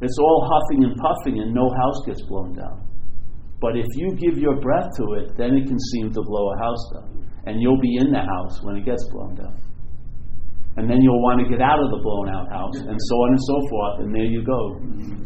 [0.01, 2.87] It's all huffing and puffing, and no house gets blown down.
[3.61, 6.59] But if you give your breath to it, then it can seem to blow a
[6.59, 9.61] house down, and you'll be in the house when it gets blown down
[10.77, 13.29] and then you'll want to get out of the blown out house, and so on
[13.35, 14.79] and so forth, and there you go.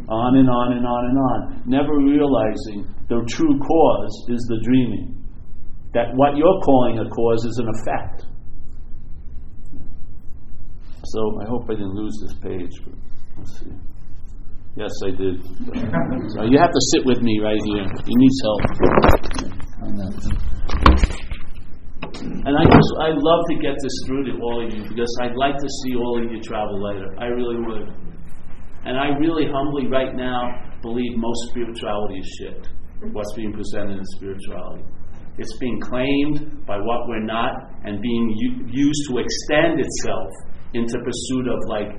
[0.09, 1.39] On and on and on and on.
[1.65, 5.15] Never realizing the true cause is the dreaming.
[5.93, 8.25] That what you're calling a cause is an effect.
[11.05, 12.73] So I hope I didn't lose this page.
[13.37, 13.71] let's see.
[14.75, 15.39] Yes, I did.
[16.35, 17.85] so you have to sit with me right here.
[18.05, 18.61] He needs help.
[22.45, 25.35] And I just, I love to get this through to all of you because I'd
[25.35, 27.15] like to see all of you travel later.
[27.19, 27.93] I really would.
[28.85, 32.67] And I really humbly right now believe most spirituality is shit.
[33.13, 34.83] What's being presented in spirituality.
[35.37, 37.51] It's being claimed by what we're not
[37.83, 40.29] and being u- used to extend itself
[40.73, 41.91] into pursuit of like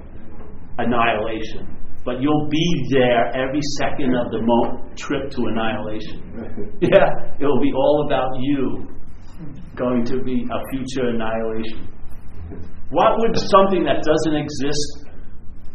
[0.78, 1.75] annihilation.
[2.06, 6.78] But you'll be there every second of the mo- trip to annihilation.
[6.80, 8.96] Yeah, it'll be all about you
[9.76, 11.92] going to be a future annihilation?
[12.90, 14.88] What would something that doesn't exist,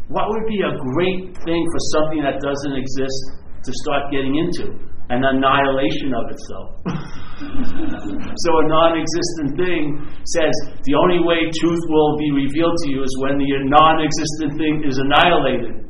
[0.10, 3.20] what would be a great thing for something that doesn't exist
[3.64, 4.74] to start getting into?
[5.12, 6.70] An annihilation of itself.
[8.32, 10.56] so a non existent thing says
[10.88, 14.88] the only way truth will be revealed to you is when the non existent thing
[14.88, 15.81] is annihilated.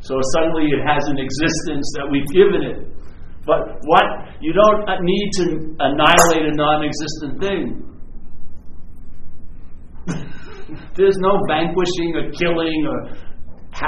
[0.00, 2.78] So suddenly it has an existence that we've given it.
[3.44, 4.04] But what?
[4.40, 5.44] You don't need to
[5.80, 7.84] annihilate a non existent thing.
[10.96, 13.16] There's no vanquishing or killing or,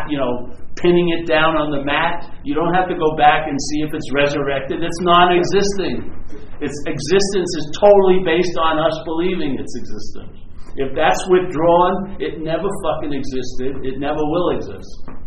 [0.08, 2.28] you know, pinning it down on the mat.
[2.44, 4.82] You don't have to go back and see if it's resurrected.
[4.82, 6.12] It's non existing.
[6.60, 10.36] Its existence is totally based on us believing its existence.
[10.76, 13.84] If that's withdrawn, it never fucking existed.
[13.84, 15.21] It never will exist.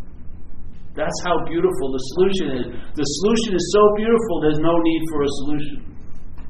[0.95, 2.65] That's how beautiful the solution is.
[2.95, 5.95] The solution is so beautiful, there's no need for a solution.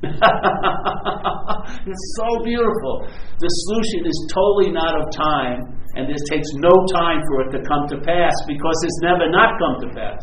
[1.89, 3.09] it's so beautiful.
[3.41, 5.65] The solution is totally not of time,
[5.97, 9.57] and this takes no time for it to come to pass because it's never not
[9.57, 10.21] come to pass.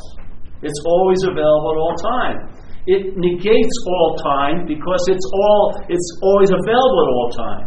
[0.63, 2.39] It's always available at all time.
[2.87, 7.67] It negates all time because it's all it's always available at all time.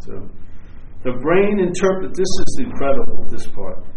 [0.00, 0.12] So
[1.04, 3.89] the brain interprets this is incredible, this part.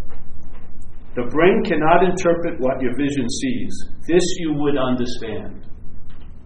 [1.15, 3.73] The brain cannot interpret what your vision sees.
[4.07, 5.69] This you would understand.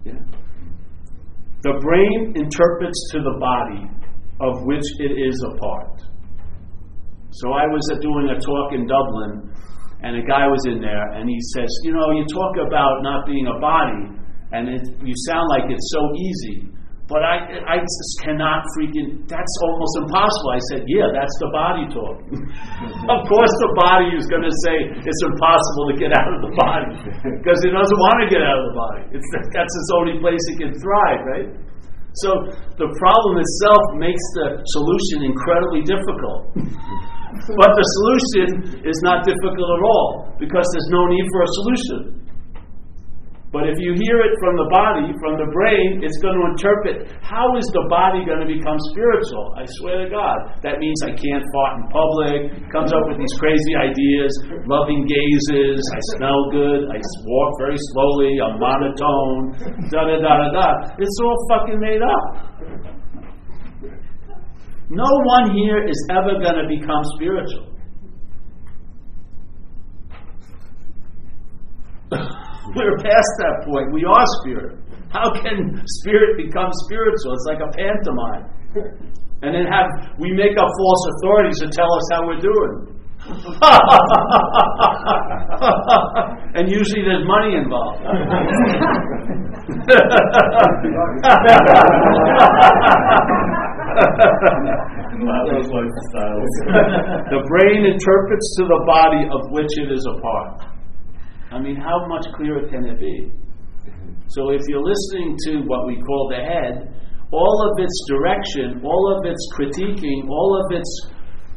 [0.04, 0.20] Yeah.
[1.62, 3.88] The brain interprets to the body
[4.40, 5.96] of which it is a part.
[7.32, 9.52] So I was doing a talk in Dublin,
[10.02, 13.26] and a guy was in there, and he says, You know, you talk about not
[13.26, 14.20] being a body,
[14.52, 16.77] and it, you sound like it's so easy.
[17.08, 20.50] But I, I just cannot freaking, that's almost impossible.
[20.52, 22.20] I said, yeah, that's the body talk.
[23.16, 26.52] of course, the body is going to say it's impossible to get out of the
[26.52, 26.92] body
[27.40, 29.02] because it doesn't want to get out of the body.
[29.16, 29.24] It's,
[29.56, 31.48] that's its only place it can thrive, right?
[32.20, 32.44] So
[32.76, 36.60] the problem itself makes the solution incredibly difficult.
[37.56, 42.27] but the solution is not difficult at all because there's no need for a solution.
[43.48, 47.08] But if you hear it from the body, from the brain, it's going to interpret
[47.24, 49.56] how is the body going to become spiritual?
[49.56, 50.60] I swear to God.
[50.60, 54.28] That means I can't fart in public, comes up with these crazy ideas,
[54.68, 59.56] loving gazes, I smell good, I walk very slowly, I'm monotone,
[59.96, 60.68] da da da da da.
[61.00, 62.24] It's all fucking made up.
[64.92, 67.68] No one here is ever going to become spiritual.
[72.78, 73.90] We're past that point.
[73.92, 74.78] We are spirit.
[75.10, 77.34] How can spirit become spiritual?
[77.34, 78.46] It's like a pantomime.
[79.42, 79.86] And then have
[80.18, 82.94] we make up false authorities to tell us how we're doing.
[86.54, 87.98] and usually there's money involved.
[97.28, 100.77] the brain interprets to the body of which it is a part.
[101.50, 103.32] I mean, how much clearer can it be?
[104.28, 106.92] So if you're listening to what we call the head,
[107.32, 110.88] all of its direction, all of its critiquing, all of its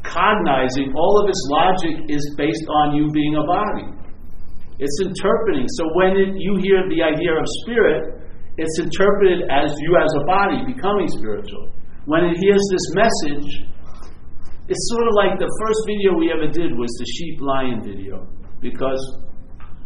[0.04, 3.88] cognizing, all of its logic is based on you being a body.
[4.80, 5.68] It's interpreting.
[5.68, 8.24] So when it, you hear the idea of spirit,
[8.58, 11.72] it's interpreted as you as a body becoming spiritual.
[12.06, 13.48] When it hears this message,
[14.68, 18.28] it's sort of like the first video we ever did was the sheep lion video
[18.60, 19.00] because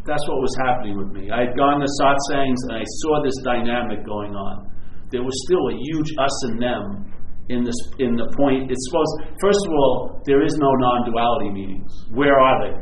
[0.05, 1.33] that's what was happening with me.
[1.33, 4.69] I had gone to satsangs and I saw this dynamic going on.
[5.09, 7.11] There was still a huge us and them
[7.49, 8.69] in this in the point.
[8.69, 11.91] It's supposed first of all, there is no non-duality meanings.
[12.13, 12.73] Where are they?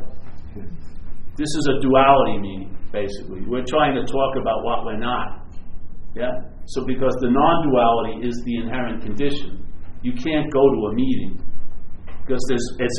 [1.36, 3.42] This is a duality meaning, basically.
[3.48, 5.48] We're trying to talk about what we're not.
[6.14, 6.30] Yeah?
[6.66, 9.66] So because the non-duality is the inherent condition,
[10.02, 11.40] you can't go to a meeting
[12.20, 12.98] because there's it's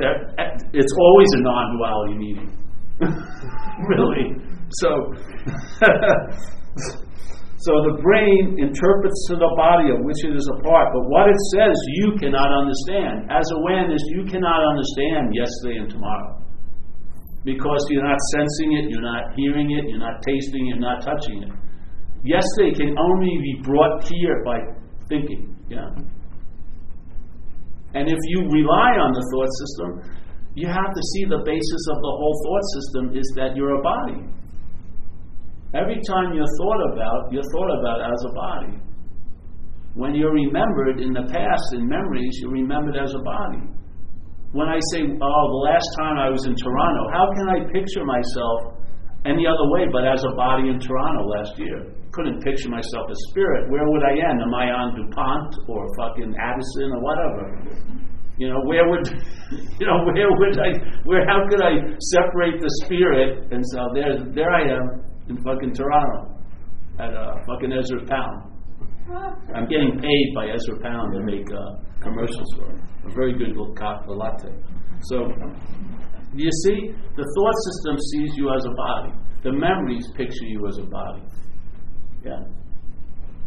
[0.74, 2.65] it's always a non-duality meeting.
[3.92, 4.36] really.
[4.82, 4.90] So
[7.66, 11.28] so the brain interprets to the body of which it is a part, but what
[11.30, 13.32] it says you cannot understand.
[13.32, 16.42] As awareness, you cannot understand yesterday and tomorrow
[17.46, 21.44] because you're not sensing it, you're not hearing it, you're not tasting you're not touching
[21.44, 21.52] it.
[22.26, 24.58] Yesterday can only be brought here by
[25.08, 25.56] thinking.
[25.70, 25.94] Yeah.
[27.94, 30.25] And if you rely on the thought system,
[30.56, 33.84] you have to see the basis of the whole thought system is that you're a
[33.84, 34.24] body.
[35.76, 38.74] Every time you're thought about, you're thought about as a body.
[39.94, 43.76] When you're remembered in the past, in memories, you're remembered as a body
[44.56, 48.08] when I say, oh, the last time I was in Toronto, how can I picture
[48.08, 48.80] myself
[49.28, 51.92] any other way but as a body in Toronto last year?
[52.16, 53.68] Couldn't picture myself as spirit.
[53.68, 54.40] Where would I end?
[54.40, 57.44] Am I on DuPont or fucking Addison or whatever?
[58.38, 59.08] You know, where would,
[59.80, 60.70] you know, where would I,
[61.04, 61.72] where, how could I
[62.16, 66.36] separate the spirit and so there, there I am in fucking Toronto
[67.00, 68.52] at uh, fucking Ezra Pound.
[69.56, 72.82] I'm getting paid by Ezra Pound to make uh, commercials for it.
[73.06, 73.74] A very good little
[74.08, 74.50] latte.
[75.04, 75.28] So,
[76.34, 79.14] you see, the thought system sees you as a body.
[79.44, 81.22] The memories picture you as a body.
[82.26, 82.42] Yeah.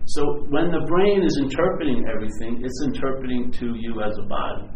[0.06, 4.70] So when the brain is interpreting everything, it's interpreting to you as a body.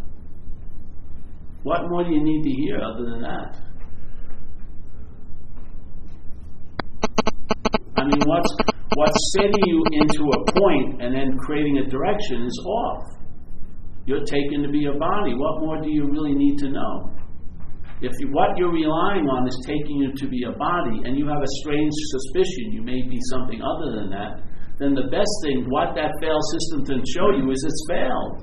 [1.62, 3.56] What more do you need to hear other than that?
[7.96, 8.56] I mean, what's
[8.94, 13.04] what's setting you into a point and then creating a direction is off.
[14.06, 15.34] You're taken to be a body.
[15.34, 17.10] What more do you really need to know?
[18.02, 21.28] If you, what you're relying on is taking you to be a body, and you
[21.28, 24.42] have a strange suspicion you may be something other than that,
[24.80, 28.42] then the best thing, what that failed system can show you is it's failed.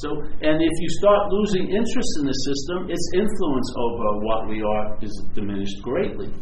[0.00, 0.08] So,
[0.40, 4.96] and if you start losing interest in the system, its influence over what we are
[5.02, 6.32] is diminished greatly.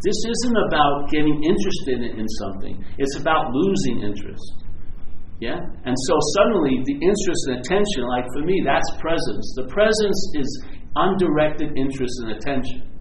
[0.00, 4.66] This isn't about getting interested in something, it's about losing interest.
[5.40, 5.60] Yeah?
[5.60, 9.44] And so suddenly the interest and attention, like for me, that's presence.
[9.56, 10.48] The presence is
[10.96, 12.95] undirected interest and attention.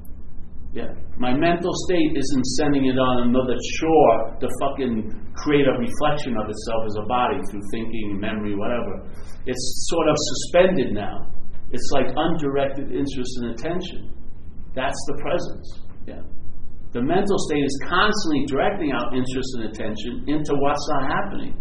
[0.76, 0.92] Yeah.
[1.16, 5.08] My mental state isn't sending it on another shore to fucking
[5.40, 9.08] create a reflection of itself as a body through thinking, memory, whatever.
[9.48, 11.32] It's sort of suspended now.
[11.72, 14.12] It's like undirected interest and attention.
[14.76, 15.68] That's the presence.
[16.12, 16.24] Yeah.
[16.92, 21.56] The mental state is constantly directing out interest and attention into what's not happening.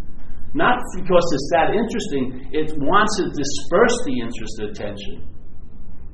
[0.59, 5.17] Not because it's that interesting, it wants to disperse the interest and attention.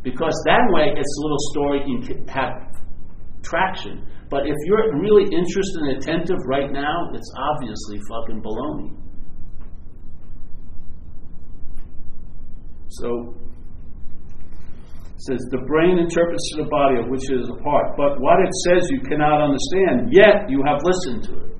[0.05, 2.70] Because that way its little story can have
[3.43, 4.07] traction.
[4.29, 8.97] But if you're really interested and attentive right now, it's obviously fucking baloney.
[12.89, 13.35] So
[15.29, 18.41] says the brain interprets to the body of which it is a part, but what
[18.41, 21.51] it says you cannot understand, yet you have listened to it.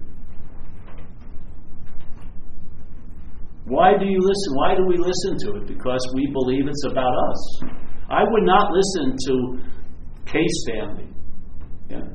[3.71, 4.51] Why do you listen?
[4.57, 5.69] Why do we listen to it?
[5.69, 7.41] Because we believe it's about us.
[8.09, 9.63] I would not listen to
[10.25, 11.07] K-Stanley.
[11.91, 12.07] Yeah.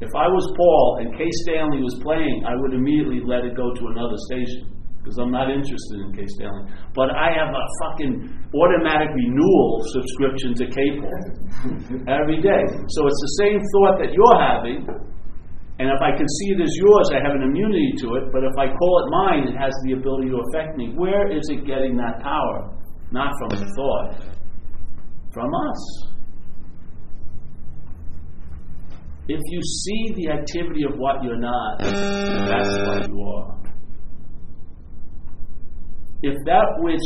[0.00, 3.74] If I was Paul and Case Stanley was playing, I would immediately let it go
[3.74, 4.74] to another station
[5.04, 6.72] because I'm not interested in K-Stanley.
[6.96, 8.24] But I have a fucking
[8.56, 11.22] automatic renewal subscription to K-Paul
[12.08, 12.64] every day.
[12.88, 14.88] So it's the same thought that you're having,
[15.76, 18.32] and if I can see it as yours, I have an immunity to it.
[18.32, 20.96] But if I call it mine, it has the ability to affect me.
[20.96, 22.72] Where is it getting that power?
[23.12, 24.32] Not from the thought,
[25.34, 26.13] from us.
[29.26, 33.60] If you see the activity of what you're not, that's what you are.
[36.22, 37.00] If that which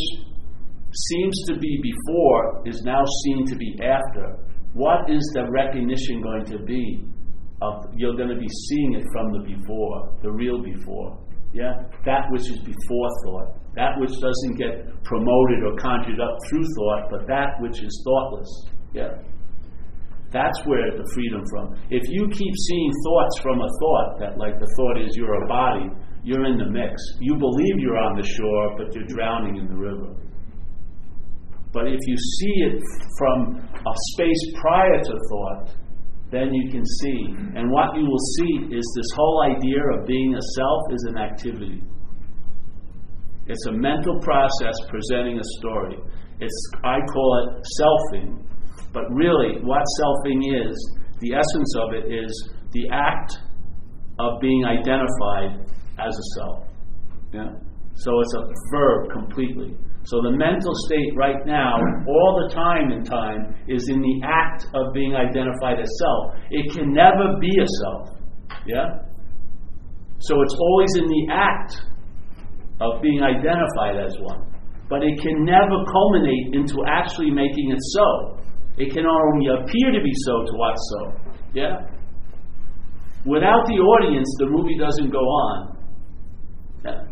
[0.94, 4.38] seems to be before is now seen to be after,
[4.72, 7.04] what is the recognition going to be?
[7.60, 11.18] of you're going to be seeing it from the before, the real before.
[11.52, 11.74] Yeah?
[12.04, 13.58] That which is before thought.
[13.74, 18.50] That which doesn't get promoted or conjured up through thought, but that which is thoughtless.
[18.94, 19.10] Yeah?
[20.30, 21.74] That's where the freedom from.
[21.88, 25.46] If you keep seeing thoughts from a thought, that like the thought is you're a
[25.48, 25.88] body,
[26.22, 26.92] you're in the mix.
[27.20, 30.14] You believe you're on the shore, but you're drowning in the river.
[31.72, 32.82] But if you see it
[33.18, 35.70] from a space prior to thought,
[36.30, 37.20] then you can see.
[37.56, 41.18] And what you will see is this whole idea of being a self is an
[41.18, 41.82] activity.
[43.46, 45.96] It's a mental process presenting a story.
[46.40, 48.44] It's I call it selfing,
[48.92, 50.76] but really what selfing is,
[51.20, 52.30] the essence of it is
[52.72, 53.38] the act
[54.18, 55.66] of being identified
[55.98, 56.64] as a self.
[57.32, 57.50] Yeah?
[57.94, 59.74] So it's a verb completely.
[60.04, 61.76] So the mental state right now,
[62.08, 66.34] all the time in time, is in the act of being identified as self.
[66.50, 68.16] It can never be a self.
[68.66, 69.04] Yeah?
[70.20, 71.82] So it's always in the act
[72.80, 74.48] of being identified as one.
[74.88, 78.40] But it can never culminate into actually making it so.
[78.78, 81.00] It can only appear to be so to what's so.
[81.52, 81.82] Yeah?
[83.26, 85.76] Without the audience, the movie doesn't go on.
[86.84, 87.02] Yeah.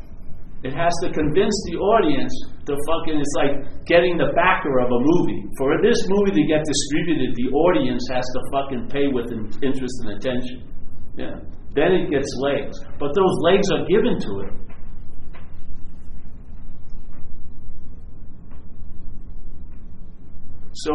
[0.62, 2.32] It has to convince the audience
[2.66, 5.42] to fucking, it's like getting the backer of a movie.
[5.58, 9.30] For this movie to get distributed, the audience has to fucking pay with
[9.62, 10.66] interest and attention.
[11.18, 11.34] Yeah.
[11.74, 12.78] Then it gets legs.
[12.98, 14.65] But those legs are given to it.
[20.84, 20.92] So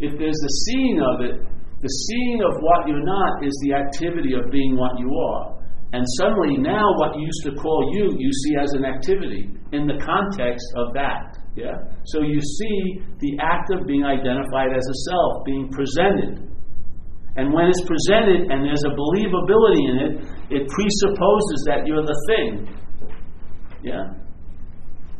[0.00, 1.36] if there's a seeing of it,
[1.80, 5.58] the seeing of what you're not is the activity of being what you are.
[5.92, 9.86] And suddenly, now what you used to call you, you see as an activity in
[9.86, 11.38] the context of that.
[11.56, 11.80] Yeah?
[12.04, 16.44] So you see the act of being identified as a self being presented.
[17.36, 20.12] And when it's presented and there's a believability in it,
[20.50, 22.68] it presupposes that you're the thing.
[23.82, 24.02] Yeah?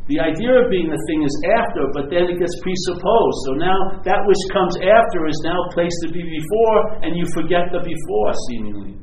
[0.09, 3.39] The idea of being the thing is after, but then it gets presupposed.
[3.45, 3.77] So now
[4.09, 8.31] that which comes after is now placed to be before, and you forget the before,
[8.49, 8.97] seemingly.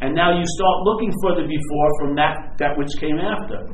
[0.00, 3.68] And now you start looking for the before from that, that which came after.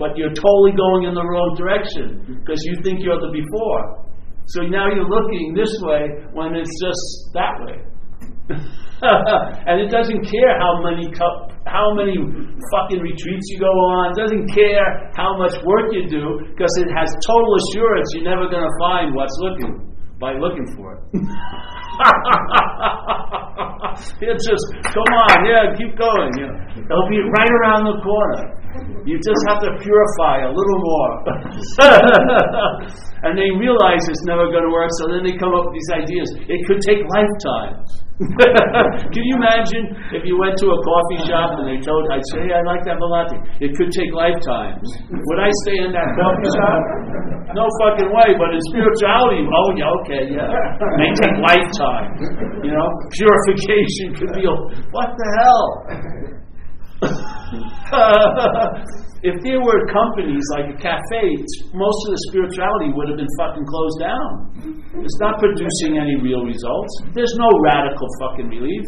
[0.00, 4.08] But you're totally going in the wrong direction because you think you're the before.
[4.56, 7.04] So now you're looking this way when it's just
[7.36, 7.84] that way.
[9.68, 12.16] and it doesn't care how many cup, how many
[12.72, 14.12] fucking retreats you go on.
[14.12, 18.48] It doesn't care how much work you do because it has total assurance you're never
[18.48, 19.88] going to find what's looking
[20.18, 21.00] by looking for it.
[24.18, 26.30] it's just, come on, yeah, keep going.
[26.38, 26.58] You know.
[26.90, 28.57] It'll be right around the corner.
[29.08, 31.12] You just have to purify a little more.
[33.24, 35.92] and they realize it's never going to work, so then they come up with these
[35.96, 36.28] ideas.
[36.44, 37.88] It could take lifetimes.
[39.14, 42.50] Can you imagine if you went to a coffee shop and they told, I'd say,
[42.50, 43.38] I'd like to have a latte.
[43.62, 44.84] It could take lifetimes.
[45.06, 46.82] Would I stay in that coffee shop?
[47.56, 50.50] No fucking way, but in spirituality, oh yeah, okay, yeah.
[50.52, 52.20] It may take lifetimes.
[52.60, 52.84] You know,
[53.16, 54.44] purification could be,
[54.92, 56.37] what the hell?
[59.22, 61.24] If there were companies like a cafe,
[61.74, 64.30] most of the spirituality would have been fucking closed down.
[65.02, 66.92] It's not producing any real results.
[67.14, 68.84] There's no radical fucking relief.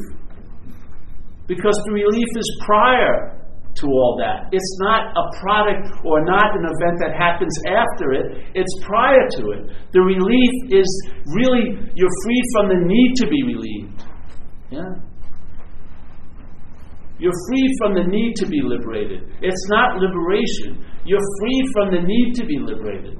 [1.46, 3.40] Because the relief is prior
[3.74, 4.50] to all that.
[4.52, 9.42] It's not a product or not an event that happens after it, it's prior to
[9.54, 9.70] it.
[9.92, 10.90] The relief is
[11.26, 14.02] really, you're free from the need to be relieved.
[14.70, 15.09] Yeah?
[17.20, 19.28] You're free from the need to be liberated.
[19.42, 20.82] It's not liberation.
[21.04, 23.18] You're free from the need to be liberated.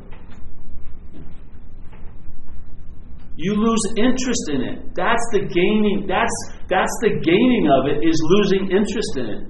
[3.36, 4.94] You lose interest in it.
[4.94, 6.07] That's the gaining.
[6.09, 6.32] That's
[6.68, 9.42] that's the gaining of it is losing interest in it.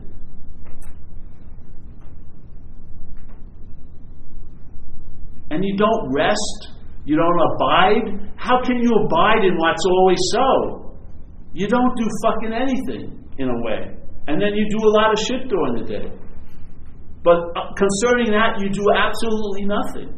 [5.52, 6.74] And you don't rest.
[7.04, 8.34] You don't abide.
[8.36, 10.96] How can you abide in what's always so?
[11.52, 15.18] You don't do fucking anything in a way and then you do a lot of
[15.18, 16.08] shit during the day.
[17.22, 20.16] But uh, concerning that, you do absolutely nothing.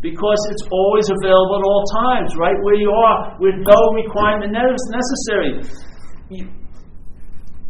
[0.00, 5.60] Because it's always available at all times, right where you are, with no requirement necessary.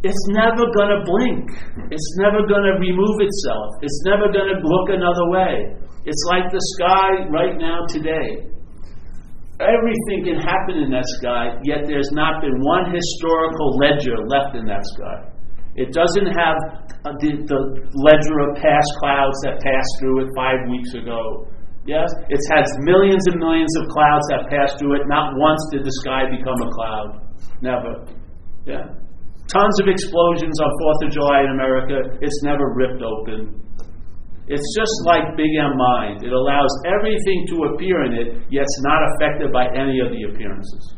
[0.01, 1.43] It's never going to blink.
[1.91, 3.67] It's never going to remove itself.
[3.83, 5.75] It's never going to look another way.
[6.07, 8.47] It's like the sky right now today.
[9.59, 14.65] Everything can happen in that sky, yet there's not been one historical ledger left in
[14.65, 15.30] that sky.
[15.75, 16.57] It doesn't have
[17.23, 17.61] the, the
[17.95, 21.47] ledger of past clouds that passed through it five weeks ago.
[21.87, 22.11] Yes?
[22.29, 25.07] It has millions and millions of clouds that passed through it.
[25.07, 27.07] Not once did the sky become a cloud.
[27.63, 28.05] Never.
[28.67, 28.85] Yeah?
[29.49, 32.19] Tons of explosions on 4th of July in America.
[32.21, 33.61] It's never ripped open.
[34.47, 36.23] It's just like Big M Mind.
[36.23, 40.27] It allows everything to appear in it, yet it's not affected by any of the
[40.27, 40.95] appearances.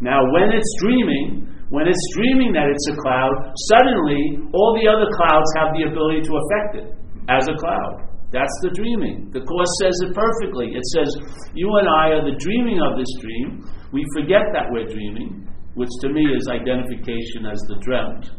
[0.00, 3.32] Now, when it's dreaming, when it's dreaming that it's a cloud,
[3.72, 6.86] suddenly all the other clouds have the ability to affect it
[7.28, 8.04] as a cloud.
[8.34, 9.30] That's the dreaming.
[9.30, 10.74] The Course says it perfectly.
[10.74, 11.08] It says,
[11.54, 13.62] You and I are the dreaming of this dream.
[13.94, 15.46] We forget that we're dreaming,
[15.78, 18.34] which to me is identification as the dreamt.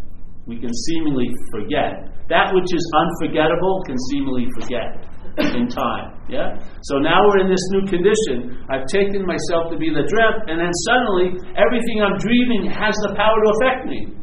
[0.46, 2.12] We can seemingly forget.
[2.30, 6.16] That which is unforgettable can seemingly forget in time.
[6.32, 6.56] Yeah?
[6.88, 8.64] So now we're in this new condition.
[8.72, 13.14] I've taken myself to be the dreamt, and then suddenly everything I'm dreaming has the
[13.20, 14.16] power to affect me.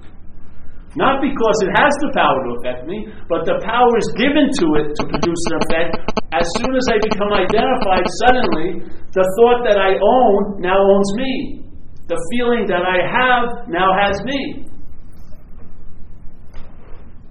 [0.96, 4.66] Not because it has the power to affect me, but the power is given to
[4.76, 5.90] it to produce an effect.
[6.36, 11.64] As soon as I become identified, suddenly the thought that I own now owns me.
[12.08, 14.68] The feeling that I have now has me.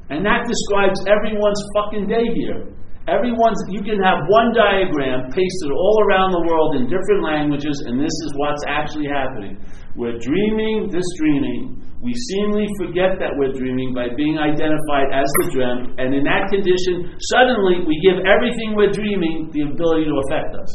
[0.09, 2.65] And that describes everyone's fucking day here.
[3.09, 7.97] Everyone's, you can have one diagram pasted all around the world in different languages, and
[7.97, 9.57] this is what's actually happening.
[9.97, 15.53] We're dreaming this dreaming, we seemingly forget that we're dreaming by being identified as the
[15.53, 20.57] dream, and in that condition, suddenly we give everything we're dreaming the ability to affect
[20.57, 20.71] us.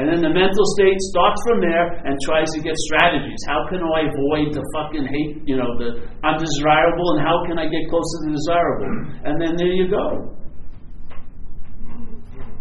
[0.00, 3.36] And then the mental state starts from there and tries to get strategies.
[3.44, 7.68] How can I avoid the fucking hate, you know, the undesirable, and how can I
[7.68, 8.92] get closer to the desirable?
[9.28, 10.39] And then there you go.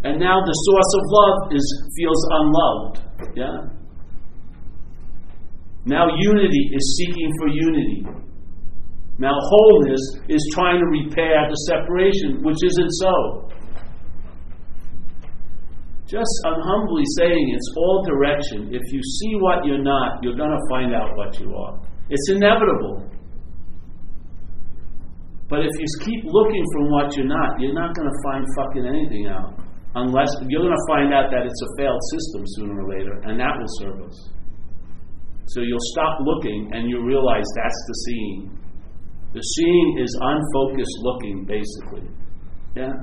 [0.03, 1.65] And now the source of love is
[1.97, 2.95] feels unloved.
[3.35, 3.57] Yeah?
[5.85, 8.05] Now unity is seeking for unity.
[9.17, 13.49] Now wholeness is trying to repair the separation, which isn't so.
[16.07, 18.73] Just I'm humbly saying it's all direction.
[18.73, 21.79] If you see what you're not, you're going to find out what you are.
[22.09, 23.05] It's inevitable.
[25.49, 28.85] But if you keep looking for what you're not, you're not going to find fucking
[28.87, 29.68] anything out.
[29.95, 33.39] Unless you're going to find out that it's a failed system sooner or later, and
[33.39, 34.17] that will serve us.
[35.47, 38.59] So you'll stop looking and you realize that's the seeing.
[39.33, 42.05] The seeing is unfocused looking, basically.
[42.75, 42.93] Yeah?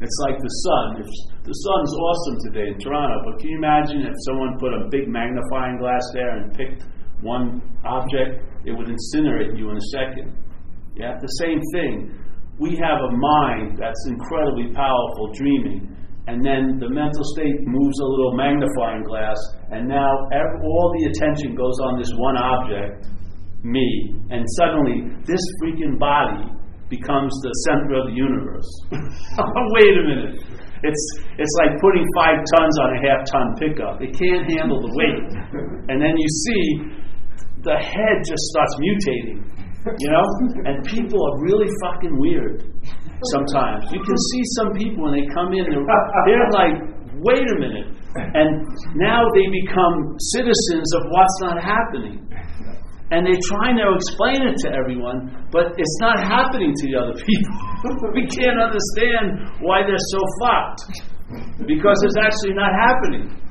[0.00, 1.02] It's like the sun.
[1.42, 5.08] The sun's awesome today in Toronto, but can you imagine if someone put a big
[5.08, 6.84] magnifying glass there and picked
[7.20, 10.36] one object, it would incinerate you in a second.
[10.94, 12.14] Yeah, the same thing.
[12.58, 15.90] We have a mind that's incredibly powerful, dreaming,
[16.26, 19.36] and then the mental state moves a little magnifying glass,
[19.70, 20.08] and now
[20.62, 23.06] all the attention goes on this one object,
[23.62, 26.48] me, and suddenly this freaking body
[26.88, 28.70] becomes the center of the universe.
[28.92, 30.36] Wait a minute.
[30.84, 31.04] It's,
[31.40, 34.00] it's like putting five tons on a half ton pickup.
[34.04, 35.28] It can't handle the weight.
[35.88, 36.64] And then you see
[37.64, 39.40] the head just starts mutating,
[39.98, 40.26] you know?
[40.64, 42.64] And people are really fucking weird
[43.32, 43.88] sometimes.
[43.92, 46.76] You can see some people when they come in, they're, they're like,
[47.20, 47.88] wait a minute.
[48.14, 48.64] And
[48.94, 52.20] now they become citizens of what's not happening.
[53.10, 57.14] And they're trying to explain it to everyone, but it's not happening to the other
[57.14, 58.10] people.
[58.16, 60.82] we can't understand why they're so fucked.
[61.66, 63.43] Because it's actually not happening.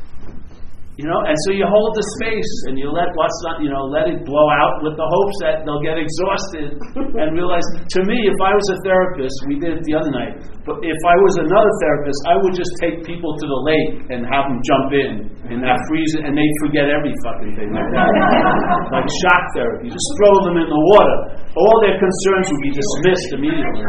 [0.94, 3.90] You know, and so you hold the space and you let what's not, you know,
[3.90, 6.78] let it blow out with the hopes that they'll get exhausted
[7.22, 7.66] and realize.
[7.98, 10.38] To me, if I was a therapist, we did it the other night.
[10.62, 14.22] But if I was another therapist, I would just take people to the lake and
[14.30, 15.12] have them jump in
[15.50, 18.10] in that freezer, and they'd forget every fucking thing like that,
[18.96, 19.90] like shock therapy.
[19.90, 21.18] Just throw them in the water.
[21.58, 23.82] All their concerns would be dismissed immediately.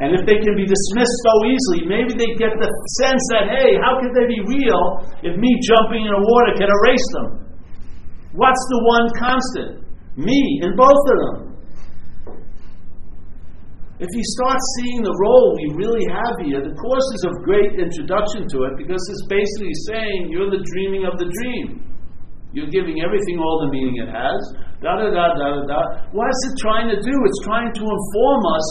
[0.00, 2.70] And if they can be dismissed so easily, maybe they get the
[3.02, 4.82] sense that, hey, how could they be real
[5.26, 7.28] if me jumping in the water can erase them?
[8.38, 9.70] What's the one constant?
[10.14, 11.48] Me in both of them.
[13.98, 17.82] If you start seeing the role we really have here, the Course is of great
[17.82, 21.82] introduction to it because it's basically saying you're the dreaming of the dream.
[22.54, 24.38] You're giving everything all the meaning it has.
[24.80, 25.80] Da da da da da.
[26.14, 27.10] What is it trying to do?
[27.10, 28.66] It's trying to inform us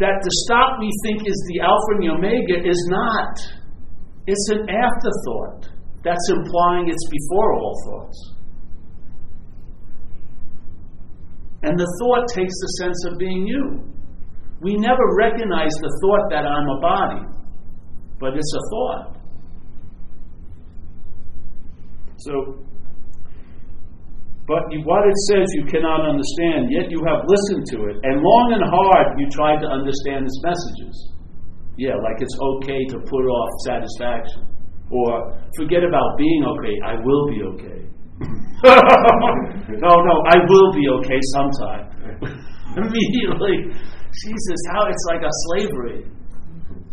[0.00, 3.36] that the stop we think is the Alpha and the Omega is not.
[4.26, 5.68] It's an afterthought.
[6.02, 8.34] That's implying it's before all thoughts.
[11.62, 13.84] And the thought takes the sense of being you.
[14.62, 17.26] We never recognize the thought that I'm a body,
[18.18, 19.16] but it's a thought.
[22.16, 22.64] So,
[24.50, 28.50] but what it says you cannot understand, yet you have listened to it, and long
[28.50, 31.14] and hard you tried to understand its messages.
[31.78, 34.50] Yeah, like it's okay to put off satisfaction.
[34.90, 37.80] Or forget about being okay, I will be okay.
[39.86, 41.86] no, no, I will be okay sometime.
[42.74, 46.10] Immediately, Jesus, how it's like a slavery.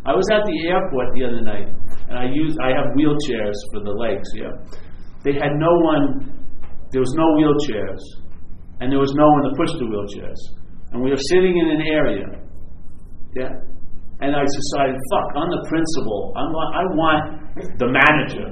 [0.05, 1.73] I was at the airport the other night,
[2.05, 4.29] and I use I have wheelchairs for the legs.
[4.37, 4.53] Yeah,
[5.25, 6.36] they had no one.
[6.91, 8.01] There was no wheelchairs,
[8.79, 10.39] and there was no one to push the wheelchairs.
[10.93, 12.25] And we were sitting in an area.
[13.35, 13.51] Yeah,
[14.23, 17.23] and I decided, fuck, on the principle, I'm, I want
[17.77, 18.49] the manager.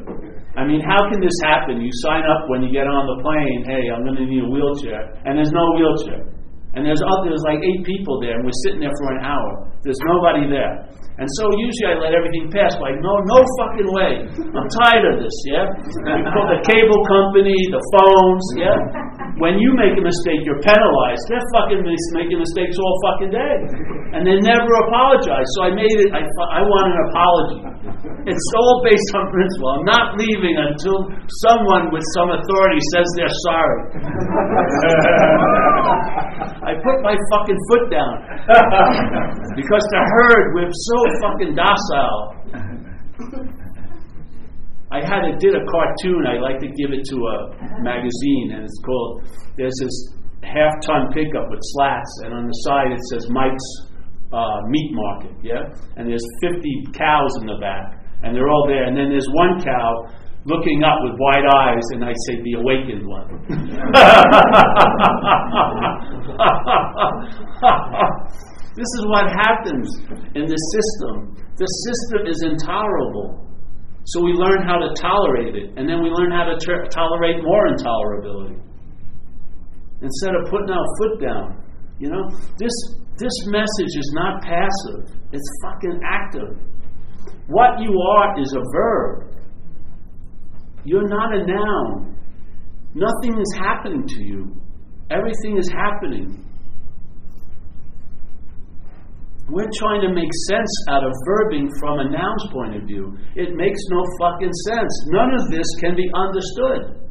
[0.56, 1.82] I mean, how can this happen?
[1.82, 4.52] You sign up when you get on the plane, hey, I'm going to need a
[4.52, 6.35] wheelchair, and there's no wheelchair.
[6.76, 9.72] And there's, there's like eight people there, and we're sitting there for an hour.
[9.88, 10.92] There's nobody there.
[11.16, 12.76] And so usually I let everything pass.
[12.84, 14.28] Like, no, no fucking way.
[14.52, 15.72] I'm tired of this, yeah?
[16.36, 18.76] Call the cable company, the phones, yeah?
[19.40, 21.24] When you make a mistake, you're penalized.
[21.32, 23.56] They're fucking making mistakes all fucking day.
[24.12, 25.48] And they never apologize.
[25.56, 27.60] So I made it, I, I want an apology.
[28.28, 29.70] It's all based on principle.
[29.72, 31.08] I'm not leaving until
[31.48, 33.80] someone with some authority says they're sorry.
[36.66, 38.14] I put my fucking foot down.
[39.60, 42.22] because the herd, we're so fucking docile.
[44.90, 46.26] I had a, did a cartoon.
[46.26, 47.38] I like to give it to a
[47.86, 49.30] magazine, and it's called.
[49.58, 49.94] There's this
[50.42, 53.70] half ton pickup with slats, and on the side it says Mike's
[54.34, 55.34] uh, Meat Market.
[55.44, 58.86] Yeah, and there's 50 cows in the back, and they're all there.
[58.86, 60.10] And then there's one cow
[60.46, 63.30] looking up with wide eyes, and I say, the awakened one.
[68.78, 69.90] this is what happens
[70.38, 71.34] in the system.
[71.58, 73.42] The system is intolerable.
[74.06, 77.44] So we learn how to tolerate it, and then we learn how to ter- tolerate
[77.44, 78.62] more intolerability.
[80.02, 81.64] Instead of putting our foot down.
[81.98, 82.30] You know,
[82.60, 82.74] this,
[83.18, 86.60] this message is not passive, it's fucking active.
[87.48, 89.35] What you are is a verb.
[90.86, 92.16] You're not a noun.
[92.94, 94.56] Nothing is happening to you.
[95.10, 96.46] Everything is happening.
[99.50, 103.18] We're trying to make sense out of verbing from a noun's point of view.
[103.36, 104.94] It makes no fucking sense.
[105.10, 107.06] None of this can be understood.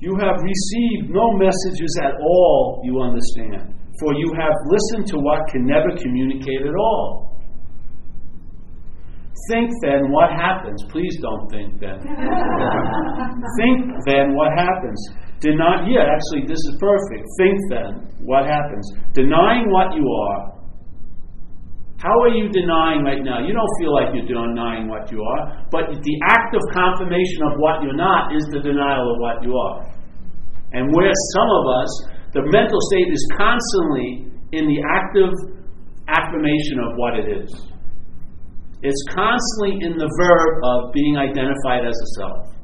[0.00, 5.46] You have received no messages at all, you understand, for you have listened to what
[5.48, 7.35] can never communicate at all.
[9.50, 10.82] Think then what happens.
[10.88, 12.00] Please don't think then.
[13.60, 13.78] think
[14.08, 14.96] then what happens.
[15.40, 17.24] Deny, yeah, actually, this is perfect.
[17.36, 17.92] Think then
[18.24, 18.88] what happens.
[19.12, 20.56] Denying what you are.
[22.00, 23.40] How are you denying right now?
[23.44, 27.56] You don't feel like you're denying what you are, but the act of confirmation of
[27.56, 29.80] what you're not is the denial of what you are.
[30.72, 31.90] And where some of us,
[32.32, 35.32] the mental state is constantly in the active
[36.08, 37.75] affirmation of what it is.
[38.82, 42.56] It's constantly in the verb of being identified as a self.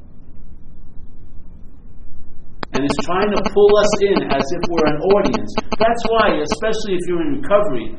[2.73, 5.51] And it's trying to pull us in as if we're an audience.
[5.77, 7.97] That's why, especially if you're in recovery,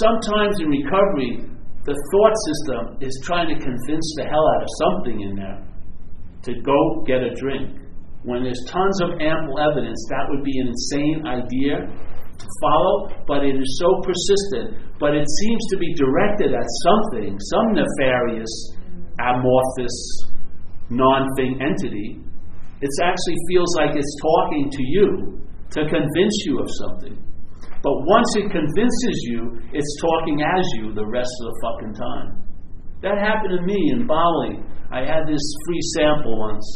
[0.00, 1.44] sometimes in recovery,
[1.84, 5.60] the thought system is trying to convince the hell out of something in there
[6.44, 7.80] to go get a drink.
[8.24, 11.88] When there's tons of ample evidence, that would be an insane idea
[12.60, 14.98] follow, but it is so persistent.
[14.98, 18.52] But it seems to be directed at something, some nefarious,
[19.20, 19.96] amorphous,
[20.90, 22.20] non thing entity.
[22.80, 25.40] It actually feels like it's talking to you
[25.74, 27.16] to convince you of something.
[27.82, 32.42] But once it convinces you, it's talking as you the rest of the fucking time.
[33.02, 34.58] That happened to me in Bali.
[34.90, 36.66] I had this free sample once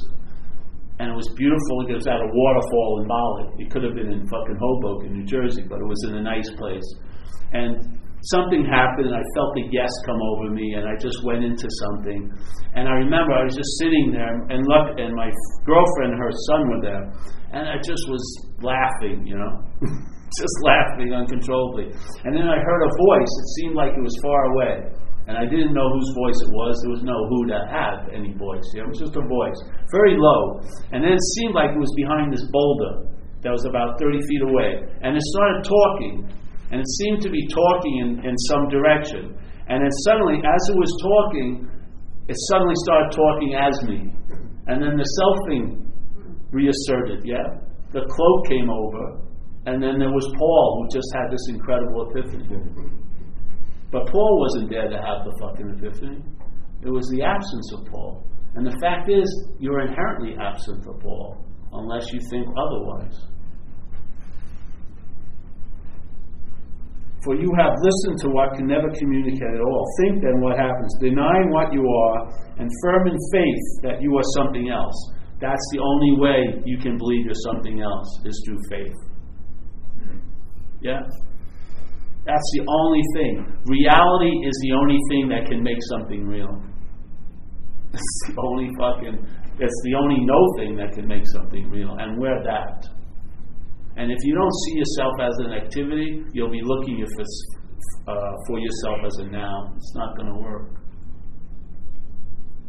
[1.02, 1.82] and it was beautiful.
[1.90, 3.46] It was at a waterfall in Bali.
[3.58, 6.46] It could have been in fucking Hoboken, New Jersey, but it was in a nice
[6.54, 6.86] place.
[7.50, 7.98] And
[8.30, 11.66] something happened, and I felt the yes come over me, and I just went into
[11.66, 12.30] something.
[12.78, 15.26] And I remember I was just sitting there, and look, and my
[15.66, 17.04] girlfriend and her son were there,
[17.50, 18.22] and I just was
[18.62, 19.52] laughing, you know,
[20.38, 21.90] just laughing uncontrollably.
[22.22, 23.32] And then I heard a voice.
[23.42, 26.74] It seemed like it was far away and I didn't know whose voice it was.
[26.82, 28.66] There was no who to have any voice.
[28.74, 29.58] It was just a voice,
[29.94, 30.58] very low.
[30.90, 33.12] And then it seemed like it was behind this boulder
[33.46, 34.82] that was about 30 feet away.
[35.02, 36.26] And it started talking,
[36.74, 39.34] and it seemed to be talking in, in some direction.
[39.70, 41.70] And then suddenly, as it was talking,
[42.26, 44.00] it suddenly started talking as me.
[44.66, 45.86] And then the selfing
[46.50, 47.62] reasserted, yeah?
[47.90, 49.22] The cloak came over,
[49.66, 52.46] and then there was Paul, who just had this incredible epiphany.
[53.92, 56.24] But Paul wasn't there to have the fucking epiphany.
[56.82, 58.26] It was the absence of Paul.
[58.54, 59.28] And the fact is,
[59.60, 63.16] you're inherently absent of Paul, unless you think otherwise.
[67.22, 69.84] For you have listened to what can never communicate at all.
[70.00, 70.92] Think then what happens.
[70.98, 72.18] Denying what you are
[72.58, 75.12] and firm in faith that you are something else.
[75.40, 78.96] That's the only way you can believe you're something else, is through faith.
[80.80, 80.98] Yeah?
[82.24, 83.34] That's the only thing.
[83.66, 86.62] Reality is the only thing that can make something real.
[87.92, 89.26] It's the only fucking,
[89.58, 91.96] it's the only no thing that can make something real.
[91.98, 92.86] And we're that.
[93.96, 98.58] And if you don't see yourself as an activity, you'll be looking for, uh, for
[98.58, 99.74] yourself as a noun.
[99.76, 100.70] It's not going to work.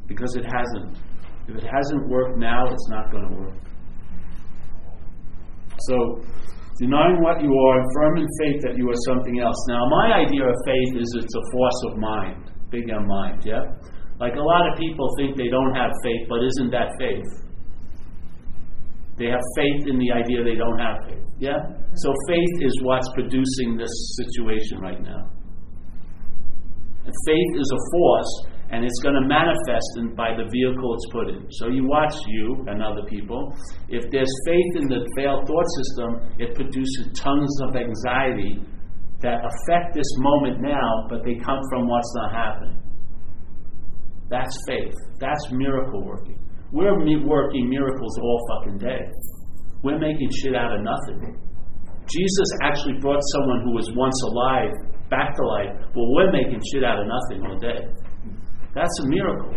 [0.08, 0.98] Because it hasn't.
[1.48, 3.56] If it hasn't worked now, it's not going to work.
[5.88, 6.22] So,
[6.80, 9.58] denying what you are firm in faith that you are something else.
[9.70, 13.62] Now, my idea of faith is it's a force of mind, big on mind, yeah?
[14.20, 17.44] Like a lot of people think they don't have faith, but isn't that faith?
[19.18, 21.28] They have faith in the idea they don't have faith.
[21.40, 21.60] Yeah?
[21.96, 25.30] So faith is what's producing this situation right now.
[27.06, 28.32] And faith is a force,
[28.74, 31.46] and it's going to manifest in, by the vehicle it's put in.
[31.62, 33.54] So you watch you and other people.
[33.88, 36.10] If there's faith in the failed thought system,
[36.42, 38.66] it produces tons of anxiety
[39.22, 42.82] that affect this moment now, but they come from what's not happening.
[44.34, 44.98] That's faith.
[45.20, 46.42] That's miracle working.
[46.72, 49.06] We're working miracles all fucking day.
[49.84, 51.38] We're making shit out of nothing.
[52.10, 54.74] Jesus actually brought someone who was once alive
[55.12, 55.78] back to life.
[55.94, 57.86] Well, we're making shit out of nothing all day.
[58.76, 59.54] That's a miracle.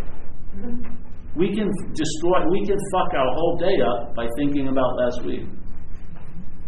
[1.37, 5.45] We can destroy, we can fuck our whole day up by thinking about last week.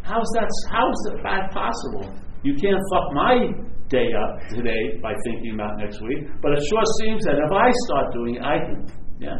[0.03, 2.15] How's that, how's that possible?
[2.43, 3.35] You can't fuck my
[3.89, 7.71] day up today by thinking about next week, but it sure seems that if I
[7.87, 8.87] start doing it, I can.
[9.21, 9.37] Yeah.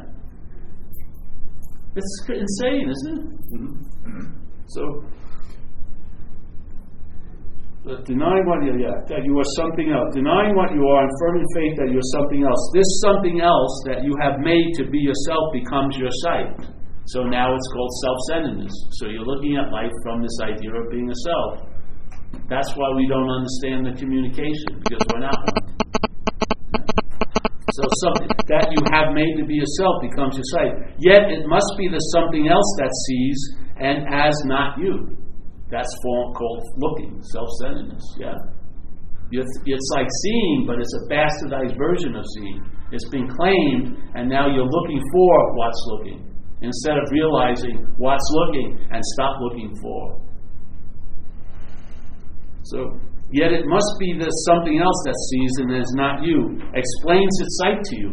[1.95, 3.25] It's insane, isn't it?
[3.53, 4.39] Mm-hmm.
[4.67, 5.05] So,
[8.05, 11.41] denying what you yeah, that you are something else, denying what you are, and firm
[11.41, 12.61] in faith that you're something else.
[12.77, 16.53] This something else that you have made to be yourself becomes your sight.
[17.09, 18.75] So now it's called self-centeredness.
[19.01, 21.65] So you're looking at life from this idea of being a self.
[22.53, 25.41] That's why we don't understand the communication because we're not
[27.79, 30.75] so something that you have made to be yourself becomes your sight.
[30.99, 33.39] Yet it must be the something else that sees
[33.79, 35.17] and as not you.
[35.71, 38.05] That's form called looking, self-centeredness.
[38.19, 38.35] Yeah,
[39.31, 42.65] it's like seeing, but it's a bastardized version of seeing.
[42.91, 46.25] It's been claimed, and now you're looking for what's looking
[46.63, 50.21] instead of realizing what's looking and stop looking for.
[52.65, 52.99] So
[53.31, 56.57] Yet it must be the something else that sees and is not you.
[56.73, 58.11] Explains its sight to you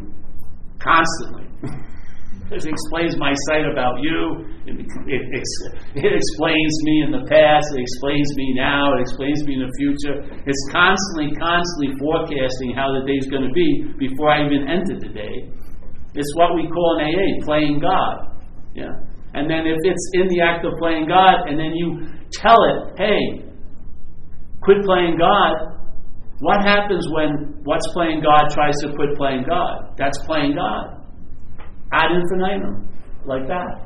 [0.84, 1.48] constantly.
[2.52, 4.55] it explains my sight about you.
[4.66, 5.22] It, it,
[5.94, 7.70] it, explains me in the past.
[7.78, 8.98] It explains me now.
[8.98, 10.18] It explains me in the future.
[10.42, 15.14] It's constantly, constantly forecasting how the day's going to be before I even enter the
[15.14, 15.54] day.
[16.18, 18.42] It's what we call an AA, playing God.
[18.74, 18.90] Yeah.
[19.38, 22.98] And then if it's in the act of playing God, and then you tell it,
[22.98, 23.46] hey,
[24.66, 25.78] quit playing God.
[26.40, 29.94] What happens when what's playing God tries to quit playing God?
[29.98, 31.06] That's playing God.
[31.94, 32.90] Ad infinitum.
[33.26, 33.85] Like that.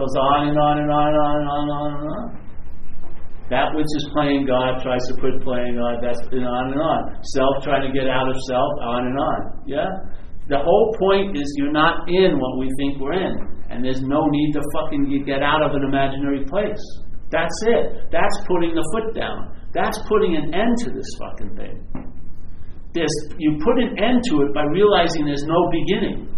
[0.00, 2.26] Goes on and on and on and on and on and on and on.
[3.52, 6.00] That which is playing God tries to quit playing God.
[6.00, 7.20] That's on and on.
[7.36, 9.40] Self trying to get out of self, on and on.
[9.68, 9.84] Yeah?
[10.48, 13.36] The whole point is you're not in what we think we're in.
[13.68, 16.80] And there's no need to fucking get out of an imaginary place.
[17.28, 18.08] That's it.
[18.08, 19.52] That's putting the foot down.
[19.74, 21.76] That's putting an end to this fucking thing.
[22.94, 26.29] There's, you put an end to it by realizing there's no beginning.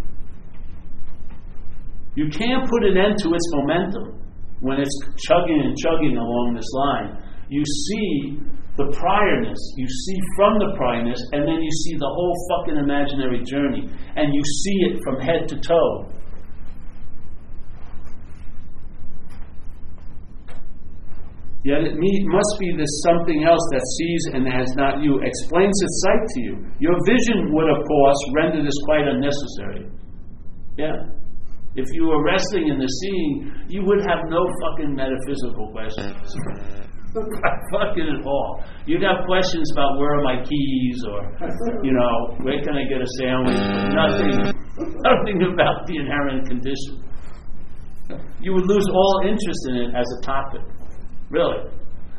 [2.14, 4.20] You can't put an end to its momentum
[4.60, 4.96] when it's
[5.26, 7.22] chugging and chugging along this line.
[7.48, 8.38] You see
[8.76, 13.42] the priorness, you see from the priorness, and then you see the whole fucking imaginary
[13.44, 16.08] journey, and you see it from head to toe.
[21.64, 26.02] Yet it must be this something else that sees and has not you, explains its
[26.02, 26.54] sight to you.
[26.80, 29.86] Your vision would, of course, render this quite unnecessary.
[30.76, 31.21] Yeah?
[31.74, 36.36] If you were resting in the seeing, you would have no fucking metaphysical questions.
[37.72, 38.64] fucking at all.
[38.86, 41.20] You'd have questions about where are my keys or,
[41.84, 43.56] you know, where can I get a sandwich?
[43.92, 44.36] Nothing,
[45.00, 47.04] nothing about the inherent condition.
[48.40, 50.62] You would lose all interest in it as a topic.
[51.30, 51.70] Really.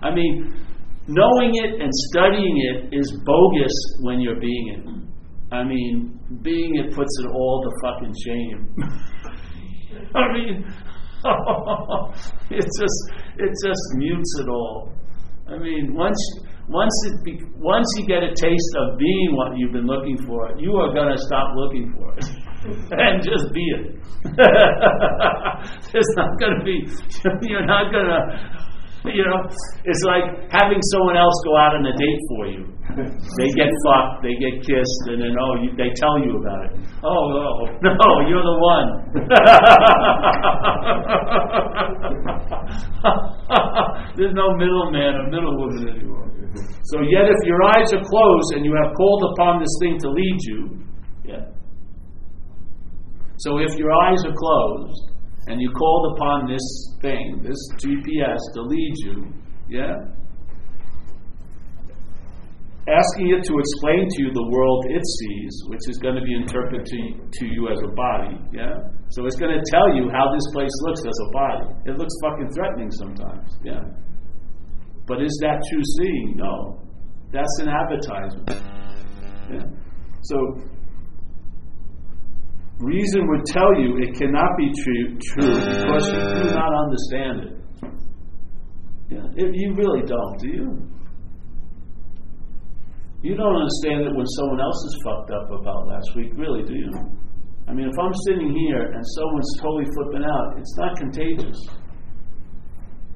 [0.02, 0.66] I mean,
[1.08, 5.54] knowing it and studying it is bogus when you're being it.
[5.54, 8.76] I mean, being it puts it all to fucking shame.
[10.16, 10.66] I mean,
[12.52, 13.00] it just
[13.38, 14.94] it just mutes it all.
[15.48, 16.20] I mean, once
[16.70, 20.52] once it be, once you get a taste of being what you've been looking for,
[20.58, 22.26] you are going to stop looking for it
[22.92, 24.00] and just be it.
[25.92, 26.88] There's not going to be.
[27.48, 28.73] You're not going to.
[29.14, 29.36] You know,
[29.84, 32.64] it's like having someone else go out on a date for you.
[33.38, 36.80] They get fucked, they get kissed, and then oh, you, they tell you about it.
[37.04, 37.92] Oh, oh no,
[38.30, 38.88] you're the one.
[44.16, 46.32] There's no middleman or middlewoman anymore.
[46.86, 50.10] So yet, if your eyes are closed and you have called upon this thing to
[50.10, 50.80] lead you,
[51.26, 51.44] yeah.
[53.38, 55.13] So if your eyes are closed
[55.48, 56.66] and you called upon this
[57.02, 59.34] thing, this GPS to lead you,
[59.70, 59.96] yeah,
[62.88, 66.36] asking it to explain to you the world it sees, which is going to be
[66.36, 66.98] interpreted to,
[67.32, 68.76] to you as a body, yeah.
[69.12, 71.68] So it's going to tell you how this place looks as a body.
[71.86, 73.84] It looks fucking threatening sometimes, yeah.
[75.08, 76.36] But is that true seeing?
[76.36, 76.80] No.
[77.32, 78.50] That's an advertisement.
[79.52, 79.66] Yeah.
[80.22, 80.38] So,
[82.80, 87.54] reason would tell you it cannot be true, true because you do not understand it.
[89.10, 89.28] Yeah.
[89.36, 90.90] If you really don't, do you?
[93.22, 96.74] You don't understand it when someone else is fucked up about last week, really, do
[96.74, 96.92] you?
[97.68, 101.60] I mean, if I'm sitting here and someone's totally flipping out, it's not contagious.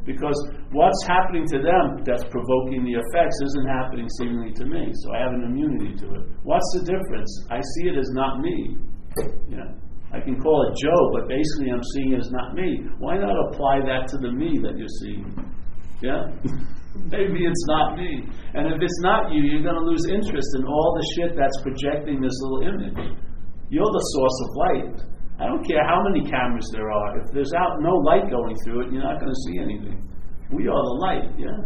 [0.06, 0.40] Because
[0.72, 4.88] what's happening to them that's provoking the effects isn't happening seemingly to me.
[5.04, 6.24] So I have an immunity to it.
[6.44, 7.28] What's the difference?
[7.52, 8.78] I see it as not me.
[9.50, 9.70] Yeah.
[10.14, 12.88] I can call it Joe, but basically I'm seeing it as not me.
[12.98, 15.28] Why not apply that to the me that you're seeing?
[16.02, 16.32] Yeah?
[17.12, 18.24] Maybe it's not me.
[18.56, 21.60] And if it's not you, you're going to lose interest in all the shit that's
[21.62, 23.18] projecting this little image.
[23.70, 24.98] You're the source of light.
[25.40, 27.20] I don't care how many cameras there are.
[27.20, 30.02] If there's out no light going through it, you're not going to see anything.
[30.52, 31.60] We are the light, yeah.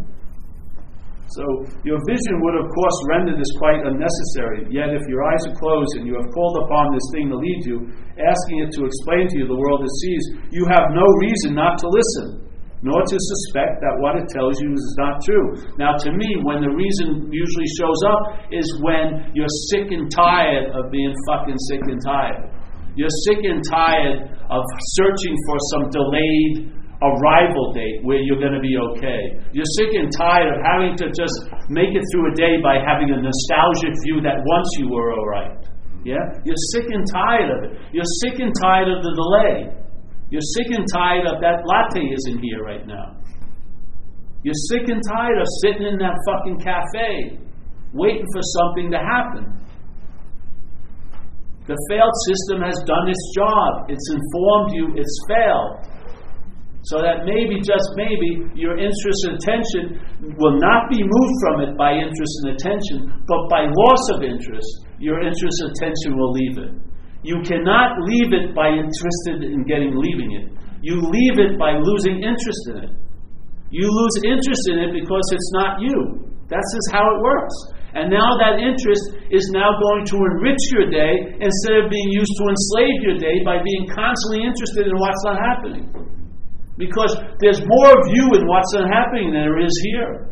[1.37, 1.43] So
[1.87, 4.67] your vision would, of course, render this quite unnecessary.
[4.67, 7.61] Yet, if your eyes are closed and you have called upon this thing to lead
[7.63, 7.87] you,
[8.19, 11.79] asking it to explain to you the world it sees, you have no reason not
[11.79, 12.51] to listen,
[12.83, 15.55] nor to suspect that what it tells you is not true.
[15.79, 20.73] Now, to me, when the reason usually shows up is when you're sick and tired
[20.75, 22.51] of being fucking sick and tired.
[22.99, 24.63] You're sick and tired of
[24.99, 29.41] searching for some delayed arrival date where you're going to be okay.
[29.51, 31.33] You're sick and tired of having to just
[31.69, 35.27] make it through a day by having a nostalgic view that once you were all
[35.27, 35.57] right.
[36.05, 36.21] Yeah?
[36.45, 37.71] You're sick and tired of it.
[37.93, 39.73] You're sick and tired of the delay.
[40.29, 43.17] You're sick and tired of that latte isn't here right now.
[44.43, 47.37] You're sick and tired of sitting in that fucking cafe
[47.93, 49.45] waiting for something to happen.
[51.67, 53.85] The failed system has done its job.
[53.89, 56.00] It's informed you it's failed.
[56.89, 60.01] So that maybe, just maybe, your interest and attention
[60.33, 62.97] will not be moved from it by interest and attention,
[63.29, 64.65] but by loss of interest,
[64.97, 66.73] your interest and attention will leave it.
[67.21, 70.49] You cannot leave it by interested in getting leaving it.
[70.81, 72.91] You leave it by losing interest in it.
[73.69, 76.25] You lose interest in it because it's not you.
[76.49, 77.55] That's just how it works.
[77.93, 82.33] And now that interest is now going to enrich your day instead of being used
[82.41, 85.85] to enslave your day by being constantly interested in what's not happening.
[86.77, 90.31] Because there's more of you in what's happening than there is here.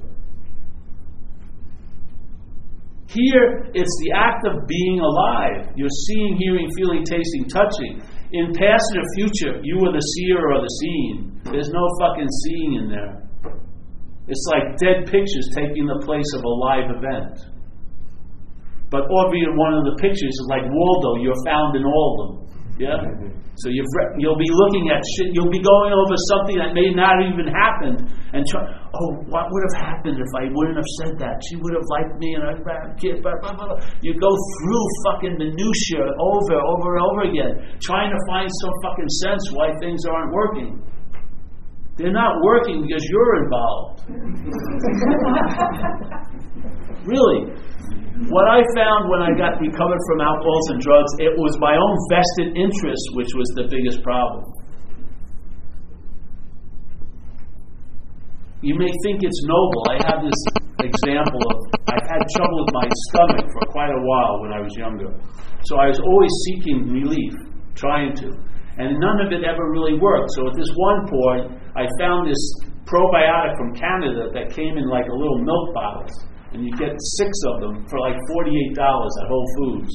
[3.10, 5.74] Here, it's the act of being alive.
[5.76, 8.06] You're seeing, hearing, feeling, tasting, touching.
[8.32, 11.42] In past or future, you are the seer or the seen.
[11.50, 13.26] There's no fucking seeing in there.
[14.30, 17.34] It's like dead pictures taking the place of a live event.
[18.92, 22.49] But albeit one of the pictures is like Waldo, you're found in all of them.
[22.80, 22.96] Yeah?
[23.60, 27.20] So you will be looking at shit, you'll be going over something that may not
[27.28, 31.44] even happen and try, oh, what would have happened if I wouldn't have said that?
[31.44, 32.56] She would have liked me and I
[32.96, 33.76] kid, blah, blah, blah.
[34.00, 37.52] You go through fucking minutia over, over and over again,
[37.84, 40.80] trying to find some fucking sense why things aren't working.
[42.00, 44.08] They're not working because you're involved.
[47.04, 47.60] really.
[48.28, 51.95] What I found when I got recovered from alcohols and drugs, it was my own
[52.11, 54.43] vested interest which was the biggest problem.
[58.59, 59.82] You may think it's noble.
[59.88, 60.36] I have this
[60.84, 61.55] example of
[61.88, 65.15] I've had trouble with my stomach for quite a while when I was younger.
[65.63, 67.32] So I was always seeking relief,
[67.76, 68.36] trying to.
[68.84, 70.28] And none of it ever really worked.
[70.36, 72.43] So at this one point, I found this
[72.84, 76.11] probiotic from Canada that came in like a little milk bottles,
[76.54, 79.93] and you get six of them for like forty-eight dollars at Whole Foods.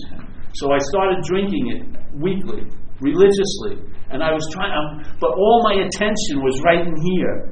[0.54, 1.82] So I started drinking it
[2.14, 2.62] weekly,
[3.00, 7.50] religiously, and I was trying, um, but all my attention was right in here.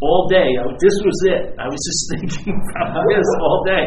[0.00, 0.48] all day.
[0.56, 1.42] I, this was it.
[1.60, 3.84] I was just thinking about this all day,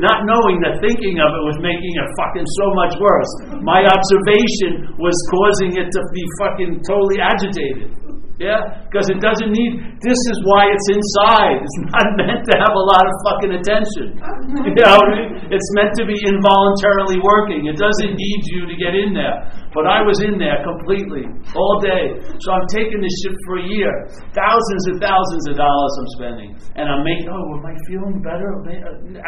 [0.00, 3.32] not knowing that thinking of it was making it fucking so much worse.
[3.60, 7.92] My observation was causing it to be fucking totally agitated.
[8.40, 8.88] Yeah?
[8.88, 11.60] Because it doesn't need, this is why it's inside.
[11.60, 14.16] It's not meant to have a lot of fucking attention.
[14.70, 15.30] You know what I mean?
[15.52, 17.68] It's meant to be involuntarily working.
[17.68, 19.50] It doesn't need you to get in there.
[19.74, 22.16] But I was in there completely, all day.
[22.40, 23.92] So I'm taking this shit for a year.
[24.32, 26.50] Thousands and thousands of dollars I'm spending.
[26.80, 28.48] And I'm making, oh, am I feeling better?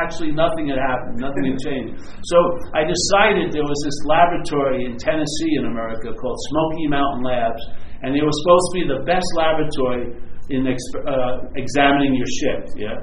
[0.00, 1.20] Actually, nothing had happened.
[1.20, 2.00] Nothing had changed.
[2.32, 2.38] So
[2.72, 7.62] I decided there was this laboratory in Tennessee in America called Smoky Mountain Labs
[8.02, 10.14] and it was supposed to be the best laboratory
[10.50, 12.66] in exp- uh, examining your ship.
[12.76, 12.98] Yeah.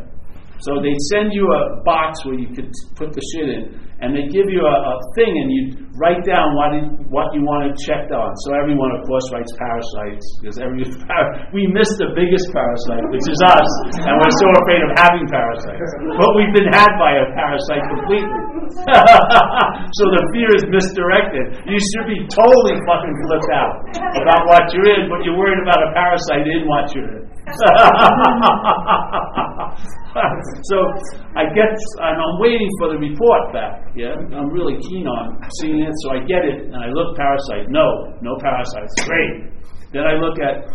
[0.60, 2.68] So they'd send you a box where you could
[3.00, 5.64] put the shit in, and they give you a, a thing, and you
[5.96, 8.32] write down what it, what you want to check on.
[8.44, 10.84] So everyone, of course, writes parasites because every
[11.56, 13.72] we miss the biggest parasite, which is us,
[14.04, 15.92] and we're so afraid of having parasites.
[16.20, 18.40] But we've been had by a parasite completely.
[19.96, 21.64] so the fear is misdirected.
[21.68, 23.74] You should be totally fucking flipped out
[24.24, 27.29] about what you're in, but you're worried about a parasite in what you're in.
[30.70, 30.78] so
[31.36, 33.82] I get, and I'm waiting for the report back.
[33.96, 37.70] Yeah, I'm really keen on seeing it, so I get it, and I look parasite.
[37.70, 38.94] No, no parasites.
[39.06, 39.50] Great.
[39.92, 40.70] Then I look at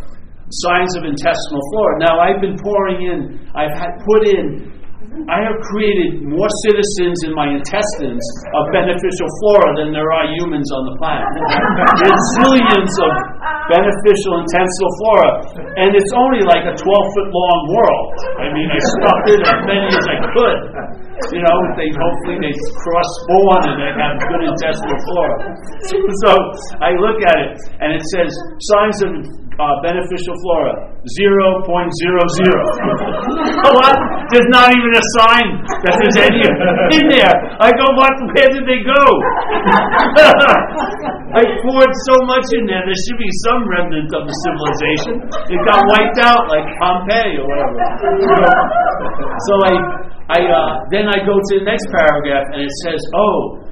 [0.67, 1.99] signs of intestinal flora.
[2.03, 3.49] Now I've been pouring in.
[3.55, 4.74] I've had put in
[5.15, 10.67] I have created more citizens in my intestines of beneficial flora than there are humans
[10.75, 11.31] on the planet.
[12.03, 13.13] There's zillions of
[13.71, 15.31] beneficial intestinal flora,
[15.79, 18.07] and it's only like a 12 foot long world.
[18.43, 20.59] I mean, I stuffed in as many as I could.
[21.31, 25.39] You know, they hopefully they cross spawn and they have good intestinal flora.
[26.25, 26.31] So
[26.81, 28.31] I look at it, and it says
[28.73, 29.11] signs of
[29.61, 30.75] uh, beneficial flora
[31.07, 31.71] 0.00.
[33.79, 33.95] what?
[34.35, 36.43] There's not even a sign that there's any
[36.99, 37.31] in there.
[37.63, 38.11] I go, what?
[38.35, 38.99] Where did they go?
[41.39, 42.83] I poured so much in there.
[42.83, 45.23] There should be some remnant of the civilization.
[45.55, 47.79] It got wiped out like Pompeii or whatever.
[49.47, 49.75] So I,
[50.35, 53.63] I uh, then I go to the next paragraph and it says, oh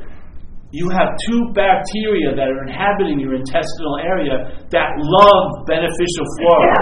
[0.72, 4.40] you have two bacteria that are inhabiting your intestinal area
[4.72, 6.72] that love beneficial flora.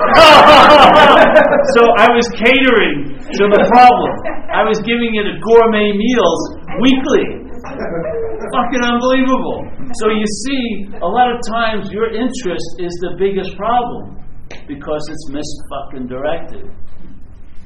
[1.74, 4.12] so I was catering to the problem.
[4.54, 6.40] I was giving it a gourmet meals
[6.78, 7.26] weekly.
[7.66, 9.66] Fucking unbelievable.
[9.98, 14.22] So you see, a lot of times your interest is the biggest problem
[14.70, 16.62] because it's misfucking directed.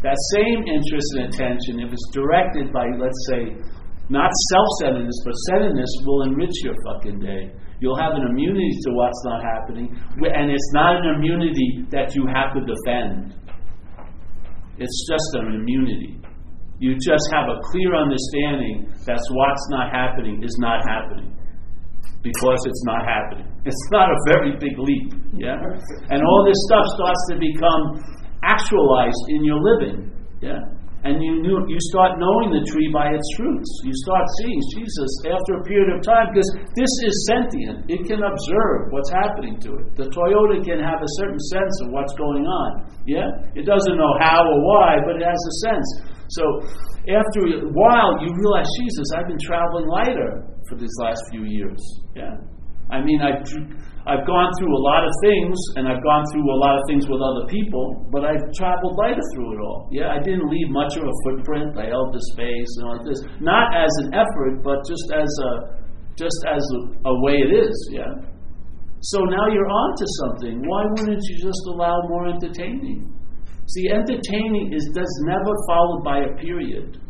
[0.00, 3.56] That same interest and attention, if it's directed by, let's say,
[4.10, 7.52] not self centeredness, but centeredness will enrich your fucking day.
[7.80, 12.26] You'll have an immunity to what's not happening, and it's not an immunity that you
[12.32, 13.34] have to defend.
[14.78, 16.20] It's just an immunity.
[16.78, 21.34] You just have a clear understanding that what's not happening is not happening
[22.22, 23.50] because it's not happening.
[23.64, 25.56] It's not a very big leap, yeah?
[26.10, 27.82] And all this stuff starts to become
[28.42, 30.60] actualized in your living, yeah?
[31.04, 33.68] And you knew, you start knowing the tree by its fruits.
[33.84, 37.84] You start seeing Jesus after a period of time because this is sentient.
[37.92, 39.92] It can observe what's happening to it.
[40.00, 42.88] The Toyota can have a certain sense of what's going on.
[43.04, 45.88] Yeah, it doesn't know how or why, but it has a sense.
[46.32, 46.44] So
[47.04, 51.80] after a while, you realize, Jesus, I've been traveling lighter for these last few years.
[52.16, 52.32] Yeah,
[52.88, 53.44] I mean, I've
[54.04, 57.08] I've gone through a lot of things, and I've gone through a lot of things
[57.08, 59.88] with other people, but I've traveled lighter through it all.
[59.90, 61.72] Yeah, I didn't leave much of a footprint.
[61.80, 65.52] I held the space and like this, not as an effort, but just as a
[66.20, 67.74] just as a, a way it is.
[67.90, 68.12] Yeah.
[69.00, 70.62] So now you're on to something.
[70.64, 73.08] Why wouldn't you just allow more entertaining?
[73.68, 77.00] See, entertaining is does never followed by a period.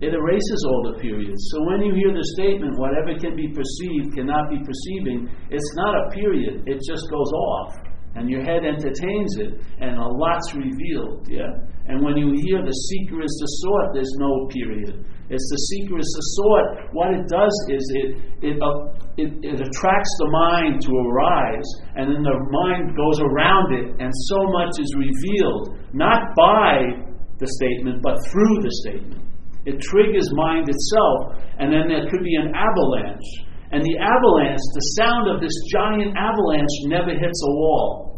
[0.00, 1.42] It erases all the periods.
[1.50, 6.06] So when you hear the statement, whatever can be perceived cannot be perceiving, it's not
[6.06, 7.74] a period, it just goes off.
[8.14, 11.50] And your head entertains it, and a lot's revealed, yeah?
[11.86, 15.04] And when you hear the seeker is the sought, there's no period.
[15.30, 16.94] It's the seeker is the sought.
[16.94, 18.08] What it does is it,
[18.42, 23.74] it, uh, it, it attracts the mind to arise, and then the mind goes around
[23.74, 27.02] it, and so much is revealed, not by
[27.38, 29.27] the statement, but through the statement.
[29.68, 33.28] It triggers mind itself, and then there could be an avalanche.
[33.68, 38.16] And the avalanche, the sound of this giant avalanche never hits a wall.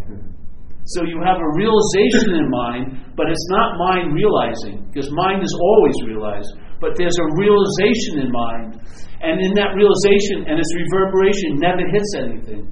[0.94, 5.50] So you have a realization in mind, but it's not mind realizing, because mind is
[5.58, 6.54] always realized.
[6.78, 8.78] But there's a realization in mind,
[9.20, 12.62] and in that realization and its reverberation never hits anything.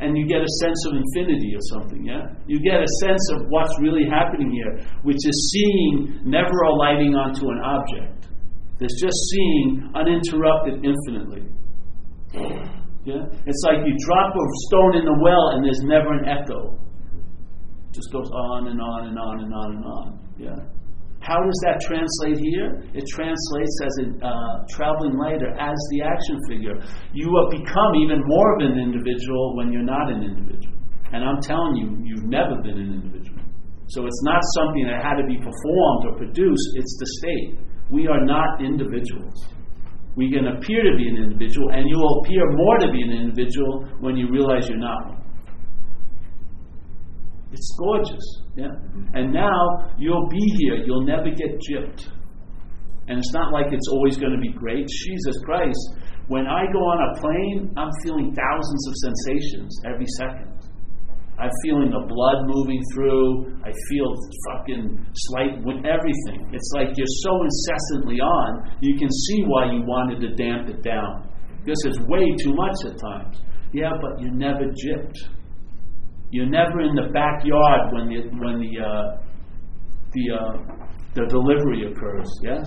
[0.00, 2.28] And you get a sense of infinity or something, yeah?
[2.46, 7.48] You get a sense of what's really happening here, which is seeing never alighting onto
[7.48, 8.28] an object.
[8.78, 11.48] There's just seeing uninterrupted infinitely.
[13.06, 13.24] Yeah?
[13.46, 16.76] It's like you drop a stone in the well and there's never an echo.
[17.88, 20.18] It just goes on and on and on and on and on.
[20.36, 20.75] Yeah?
[21.20, 22.86] How does that translate here?
[22.94, 26.76] It translates as a uh, traveling lighter, as the action figure.
[27.12, 30.76] You will become even more of an individual when you're not an individual.
[31.12, 33.42] And I'm telling you, you've never been an individual.
[33.88, 37.58] So it's not something that had to be performed or produced, it's the state.
[37.90, 39.46] We are not individuals.
[40.16, 43.12] We can appear to be an individual, and you will appear more to be an
[43.12, 45.15] individual when you realize you're not one.
[47.56, 48.76] It's gorgeous, yeah.
[49.16, 50.84] And now you'll be here.
[50.84, 52.12] You'll never get gypped.
[53.08, 54.86] And it's not like it's always going to be great.
[54.86, 55.80] Jesus Christ,
[56.28, 60.52] when I go on a plane, I'm feeling thousands of sensations every second.
[61.38, 63.56] I'm feeling the blood moving through.
[63.64, 64.12] I feel
[64.52, 66.52] fucking slight with everything.
[66.52, 70.82] It's like you're so incessantly on, you can see why you wanted to damp it
[70.82, 71.28] down.
[71.64, 73.40] This is way too much at times.
[73.72, 75.16] Yeah, but you're never gypped.
[76.36, 79.16] You're never in the backyard when the when the uh,
[80.12, 80.52] the uh,
[81.16, 82.28] the delivery occurs.
[82.44, 82.60] Yes,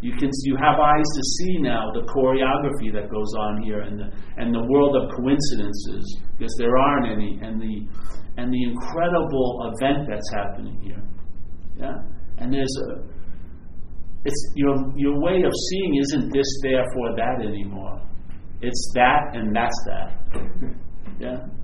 [0.00, 3.98] you can you have eyes to see now the choreography that goes on here and
[3.98, 4.06] the
[4.36, 6.06] and the world of coincidences
[6.38, 7.90] because there aren't any and the
[8.38, 11.02] and the incredible event that's happening here.
[11.74, 11.98] Yeah,
[12.38, 13.02] and there's a
[14.26, 17.98] it's your your way of seeing isn't this therefore that anymore.
[18.62, 20.08] It's that and that's that.
[21.18, 21.57] Yeah.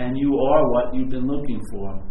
[0.00, 2.02] And you are what you've been looking for.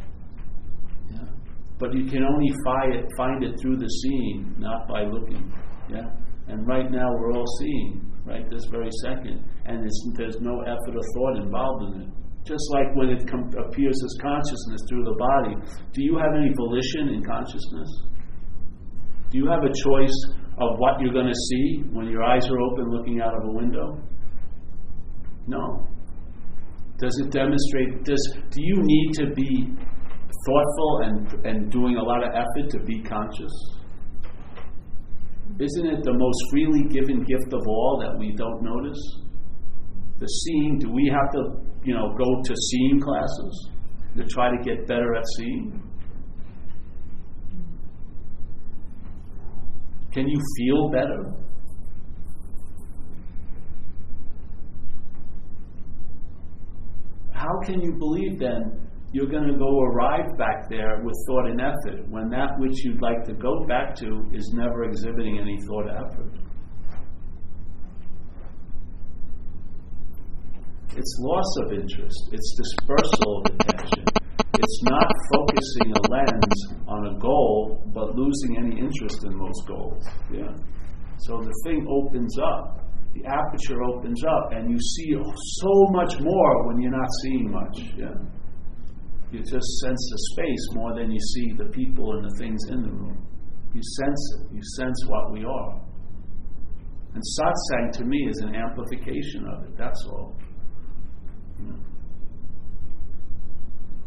[1.79, 5.51] But you can only find it, find it through the seeing, not by looking.
[5.89, 6.11] Yeah?
[6.49, 9.43] And right now we're all seeing, right, this very second.
[9.65, 12.09] And there's no effort or thought involved in it.
[12.45, 15.55] Just like when it com- appears as consciousness through the body.
[15.93, 17.89] Do you have any volition in consciousness?
[19.31, 20.17] Do you have a choice
[20.59, 23.51] of what you're going to see when your eyes are open looking out of a
[23.51, 24.03] window?
[25.47, 25.87] No.
[26.99, 28.19] Does it demonstrate this?
[28.51, 29.69] Do you need to be
[30.45, 33.51] thoughtful and, and doing a lot of effort to be conscious?
[35.59, 38.99] Isn't it the most freely given gift of all that we don't notice?
[40.19, 41.41] The seeing, do we have to,
[41.83, 43.69] you know, go to seeing classes
[44.17, 45.81] to try to get better at seeing?
[50.11, 51.48] Can you feel better?
[57.39, 61.61] How can you believe then you're going to go arrive back there with thought and
[61.61, 65.85] effort when that which you'd like to go back to is never exhibiting any thought
[65.85, 66.33] or effort.
[70.97, 74.03] It's loss of interest, it's dispersal of attention.
[74.55, 80.03] It's not focusing a lens on a goal, but losing any interest in those goals.
[80.29, 80.51] Yeah.
[81.19, 82.88] So the thing opens up,
[83.19, 87.77] the aperture opens up, and you see so much more when you're not seeing much.
[87.97, 88.15] Yeah.
[89.31, 92.81] You just sense the space more than you see the people and the things in
[92.81, 93.27] the room.
[93.73, 94.55] You sense it.
[94.55, 95.81] You sense what we are.
[97.13, 99.77] And satsang to me is an amplification of it.
[99.77, 100.35] That's all.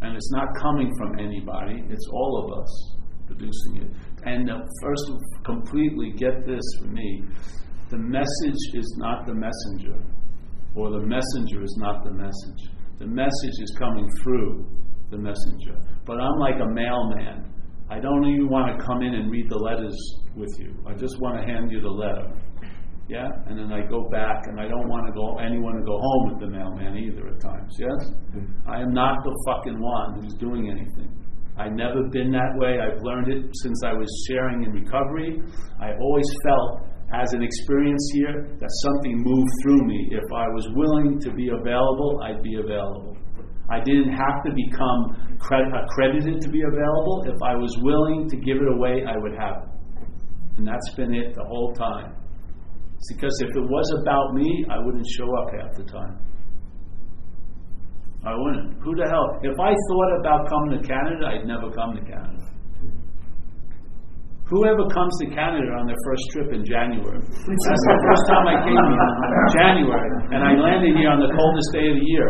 [0.01, 3.91] And it's not coming from anybody, it's all of us producing it.
[4.25, 5.13] And uh, first,
[5.45, 7.23] completely get this for me
[7.93, 10.01] the message is not the messenger,
[10.75, 12.73] or the messenger is not the message.
[12.99, 14.65] The message is coming through
[15.11, 15.77] the messenger.
[16.07, 17.53] But I'm like a mailman.
[17.91, 19.93] I don't even want to come in and read the letters
[20.35, 20.73] with you.
[20.89, 22.33] I just want to hand you the letter.
[23.11, 23.29] Yeah?
[23.45, 26.33] And then I go back and I don't want to go anyone to go home
[26.33, 27.77] with the mailman either at times.
[27.79, 28.01] Yes?
[28.67, 31.13] I am not the fucking one who's doing anything.
[31.59, 32.81] I've never been that way.
[32.81, 35.43] I've learned it since I was sharing in recovery.
[35.79, 40.09] I always felt as an experience here that something moved through me.
[40.11, 43.17] If I was willing to be available, I'd be available.
[43.71, 47.25] I didn't have to become accredited to be available.
[47.27, 49.69] If I was willing to give it away, I would have it.
[50.59, 52.15] And that's been it the whole time.
[52.97, 56.19] It's because if it was about me, I wouldn't show up half the time.
[58.25, 58.81] I wouldn't.
[58.83, 59.41] Who the hell?
[59.43, 62.47] If I thought about coming to Canada, I'd never come to Canada.
[64.53, 67.17] Whoever comes to Canada on their first trip in January.
[67.25, 69.09] That's the first time I came here,
[69.57, 72.29] January, and I landed here on the coldest day of the year.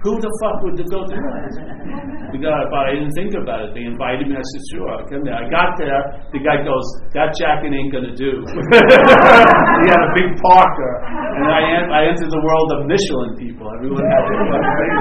[0.00, 2.64] Who the fuck would go to that?
[2.72, 3.76] But I didn't think about it.
[3.76, 4.40] They invited me.
[4.40, 5.36] I said, sure, I'll come there.
[5.36, 6.00] I got there.
[6.32, 8.40] The guy goes, that jacket ain't gonna do.
[9.76, 10.92] he had a big parker.
[11.36, 11.60] and I,
[11.92, 13.68] I entered the world of Michelin people.
[13.68, 14.96] Everyone had their fucking.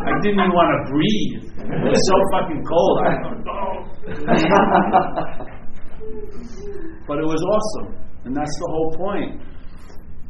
[0.00, 1.44] I didn't even want to breathe.
[1.60, 2.96] It was so fucking cold.
[3.04, 3.12] I
[3.52, 3.75] oh,
[7.06, 7.94] but it was awesome,
[8.24, 9.40] and that's the whole point.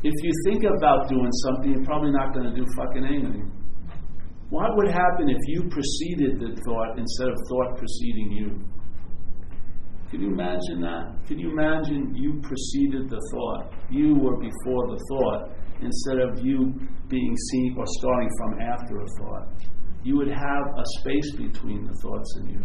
[0.02, 3.50] If you think about doing something, you're probably not going to do fucking anything.
[4.50, 8.60] What would happen if you preceded the thought instead of thought preceding you?
[10.10, 11.16] Can you imagine that?
[11.26, 13.72] Can you imagine you preceded the thought?
[13.90, 15.50] You were before the thought
[15.82, 16.72] instead of you
[17.08, 19.48] being seen or starting from after a thought.
[20.04, 22.60] You would have a space between the thoughts and you.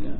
[0.00, 0.16] Yeah.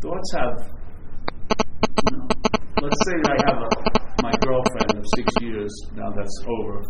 [0.00, 0.70] Thoughts have,
[2.10, 2.28] you know,
[2.80, 6.82] let's say I have a, my girlfriend of six years, now that's over,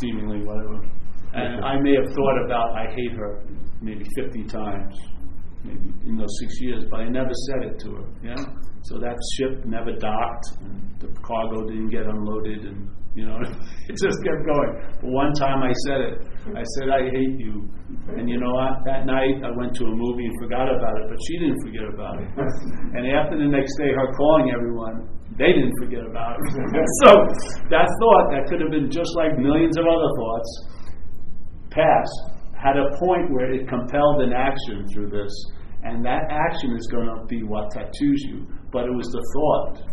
[0.00, 0.80] seemingly, whatever.
[1.34, 3.42] And I may have thought about I hate her
[3.82, 4.96] maybe 50 times,
[5.64, 8.04] maybe in those six years, but I never said it to her.
[8.22, 8.44] Yeah.
[8.82, 13.38] So that ship never docked, and the cargo didn't get unloaded, and you know,
[13.88, 14.72] it just kept going.
[15.02, 16.14] But one time I said it.
[16.56, 17.68] I said I hate you,
[18.16, 18.80] and you know what?
[18.86, 21.84] That night I went to a movie and forgot about it, but she didn't forget
[21.84, 22.28] about it.
[22.96, 25.06] And after the next day, her calling everyone,
[25.38, 26.48] they didn't forget about it.
[27.04, 27.10] so
[27.70, 30.50] that thought that could have been just like millions of other thoughts
[31.70, 35.32] passed had a point where it compelled an action through this,
[35.82, 38.46] and that action is going to be what tattoos you.
[38.70, 39.89] But it was the thought.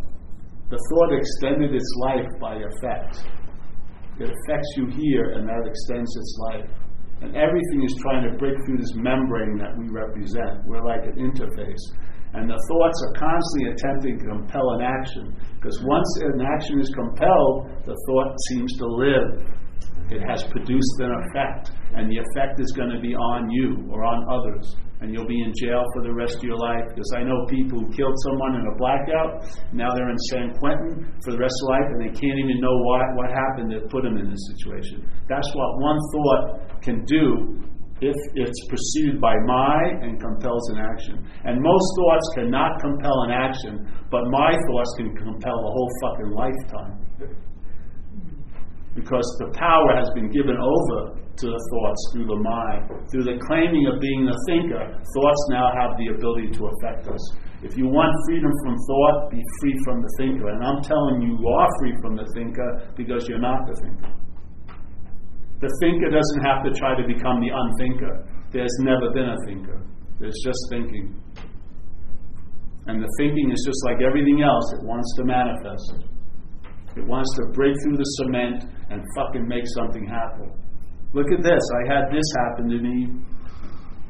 [0.69, 3.23] The thought extended its life by effect.
[4.19, 6.69] It affects you here, and that extends its life.
[7.21, 10.65] And everything is trying to break through this membrane that we represent.
[10.65, 11.83] We're like an interface.
[12.33, 15.33] And the thoughts are constantly attempting to compel an action.
[15.55, 19.47] Because once an action is compelled, the thought seems to live.
[20.11, 24.03] It has produced an effect, and the effect is going to be on you or
[24.03, 24.75] on others.
[24.99, 26.81] And you'll be in jail for the rest of your life.
[26.89, 31.13] Because I know people who killed someone in a blackout, now they're in San Quentin
[31.23, 34.03] for the rest of life, and they can't even know what, what happened that put
[34.03, 35.05] them in this situation.
[35.29, 37.61] That's what one thought can do
[38.01, 41.25] if it's preceded by my and compels an action.
[41.45, 46.31] And most thoughts cannot compel an action, but my thoughts can compel a whole fucking
[46.31, 47.07] lifetime
[48.97, 52.81] because the power has been given over to the thoughts through the mind.
[53.13, 57.21] Through the claiming of being the thinker, thoughts now have the ability to affect us.
[57.61, 60.49] If you want freedom from thought, be free from the thinker.
[60.49, 64.09] And I'm telling you, you are free from the thinker because you're not the thinker.
[65.61, 68.25] The thinker doesn't have to try to become the unthinker.
[68.49, 69.85] There's never been a thinker,
[70.17, 71.13] there's just thinking.
[72.89, 76.07] And the thinking is just like everything else, it wants to manifest.
[76.95, 80.51] It wants to break through the cement and fucking make something happen.
[81.13, 81.63] Look at this.
[81.83, 83.09] I had this happen to me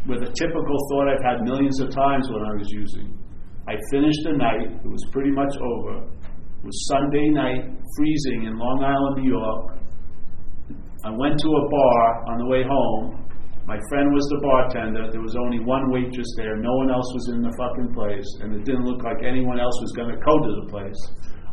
[0.07, 3.17] with a typical thought I've had millions of times when I was using.
[3.67, 5.99] I finished the night, it was pretty much over.
[5.99, 7.67] It was Sunday night,
[7.97, 9.77] freezing in Long Island, New York.
[11.03, 13.27] I went to a bar on the way home.
[13.67, 15.11] My friend was the bartender.
[15.11, 16.55] There was only one waitress there.
[16.55, 18.25] No one else was in the fucking place.
[18.39, 21.01] And it didn't look like anyone else was going to go to the place.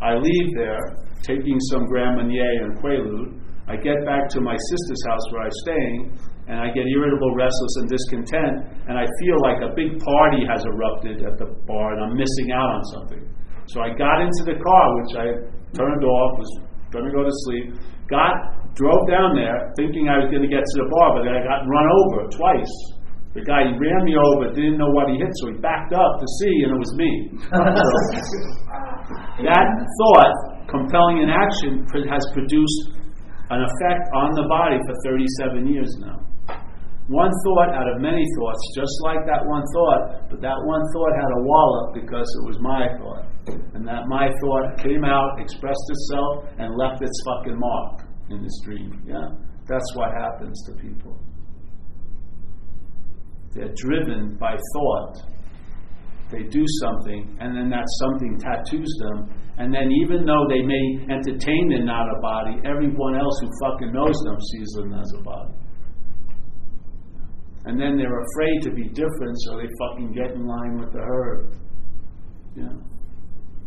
[0.03, 0.81] I leave there,
[1.23, 3.41] taking some Grand Marnier and Quaalude.
[3.69, 6.19] I get back to my sister's house where I'm staying,
[6.49, 8.57] and I get irritable, restless, and discontent,
[8.89, 12.53] and I feel like a big party has erupted at the bar, and I'm missing
[12.53, 13.25] out on something.
[13.73, 15.27] So I got into the car, which I
[15.73, 16.53] turned off, was
[16.93, 17.81] going to go to sleep,
[18.13, 18.37] got,
[18.77, 21.43] drove down there, thinking I was going to get to the bar, but then I
[21.43, 22.75] got run over twice.
[23.35, 26.27] The guy ran me over, didn't know what he hit, so he backed up to
[26.39, 27.11] see, and it was me.
[29.43, 29.67] that
[29.99, 30.35] thought,
[30.71, 32.95] compelling an action, has produced
[33.51, 36.23] an effect on the body for 37 years now.
[37.11, 41.13] One thought out of many thoughts, just like that one thought, but that one thought
[41.19, 43.27] had a wallop because it was my thought.
[43.75, 48.51] And that my thought came out, expressed itself, and left its fucking mark in the
[48.63, 49.03] stream.
[49.05, 49.27] Yeah?
[49.69, 51.19] That's what happens to people.
[53.55, 55.17] They're driven by thought.
[56.31, 59.31] They do something, and then that something tattoos them.
[59.57, 63.93] And then, even though they may entertain they're not a body, everyone else who fucking
[63.93, 65.55] knows them sees them as a body.
[67.67, 70.99] And then they're afraid to be different, so they fucking get in line with the
[70.99, 71.57] herd.
[72.57, 72.77] Yeah.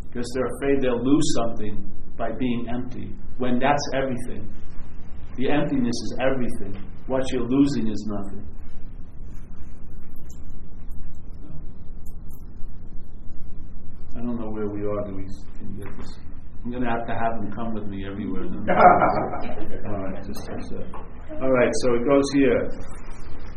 [0.03, 4.51] Because they're afraid they'll lose something by being empty, when that's everything.
[5.37, 6.83] The emptiness is everything.
[7.05, 8.56] What you're losing is nothing.
[14.17, 15.05] I don't know where we are.
[15.05, 15.25] Do we
[15.61, 16.09] can get this?
[16.65, 18.43] I'm going to have to have him come with me everywhere.
[18.49, 20.81] All right, just sec.
[21.39, 22.61] All right, so it goes here.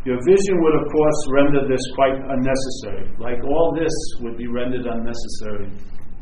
[0.04, 3.08] Your vision would, of course, render this quite unnecessary.
[3.18, 5.72] Like all this would be rendered unnecessary.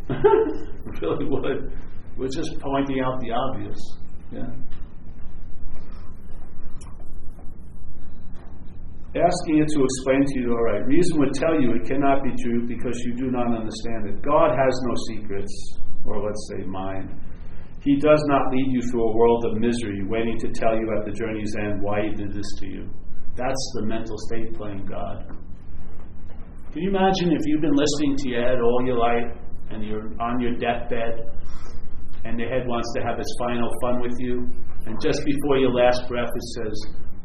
[1.03, 1.73] really would.
[2.17, 3.79] We're just pointing out the obvious.
[4.33, 4.51] Yeah.
[9.19, 12.31] Asking it to explain to you, all right, reason would tell you it cannot be
[12.39, 14.23] true because you do not understand it.
[14.23, 17.19] God has no secrets, or let's say mind.
[17.83, 21.05] He does not lead you through a world of misery, waiting to tell you at
[21.05, 22.91] the journey's end why He did this to you.
[23.35, 25.27] That's the mental state playing God.
[26.73, 29.35] Can you imagine if you've been listening to your head all your life
[29.71, 31.33] and you're on your deathbed
[32.25, 34.47] and the head wants to have its final fun with you,
[34.87, 36.77] and just before your last breath it says,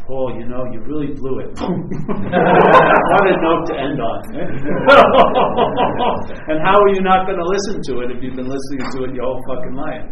[0.03, 1.55] Paul, you know, you really blew it.
[1.63, 4.19] what a note to end on.
[6.51, 9.07] and how are you not going to listen to it if you've been listening to
[9.07, 10.03] it your whole fucking life?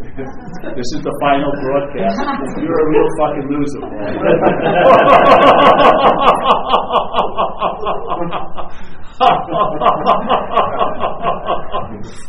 [0.80, 2.24] This is the final broadcast.
[2.64, 3.84] You're a real fucking loser,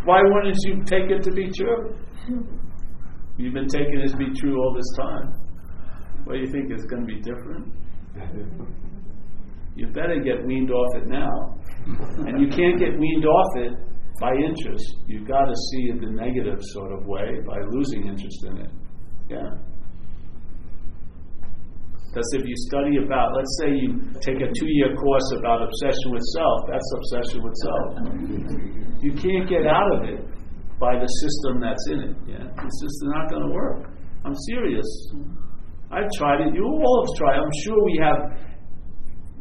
[0.05, 1.95] Why wouldn't you take it to be true?
[3.39, 5.33] You've been taking it to be true all this time.
[6.33, 7.75] What do you think is going to be different?
[9.77, 11.61] You better get weaned off it now.
[12.25, 13.73] And you can't get weaned off it
[14.19, 14.97] by interest.
[15.09, 18.71] You've got to see it the negative sort of way by losing interest in it.
[19.29, 19.45] Yeah.
[22.09, 26.13] Because if you study about, let's say you take a two year course about obsession
[26.17, 29.05] with self, that's obsession with self.
[29.05, 30.25] You can't get out of it
[30.81, 32.17] by the system that's in it.
[32.27, 32.65] Yeah?
[32.65, 33.93] It's just not going to work.
[34.25, 34.89] I'm serious.
[35.93, 36.55] I've tried it.
[36.55, 37.37] You all have tried.
[37.37, 38.17] I'm sure we have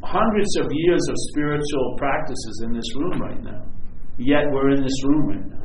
[0.04, 3.64] hundreds of years of spiritual practices in this room right now.
[4.18, 5.64] Yet we're in this room right now.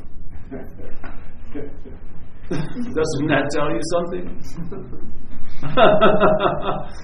[2.54, 4.38] Doesn't that tell you something?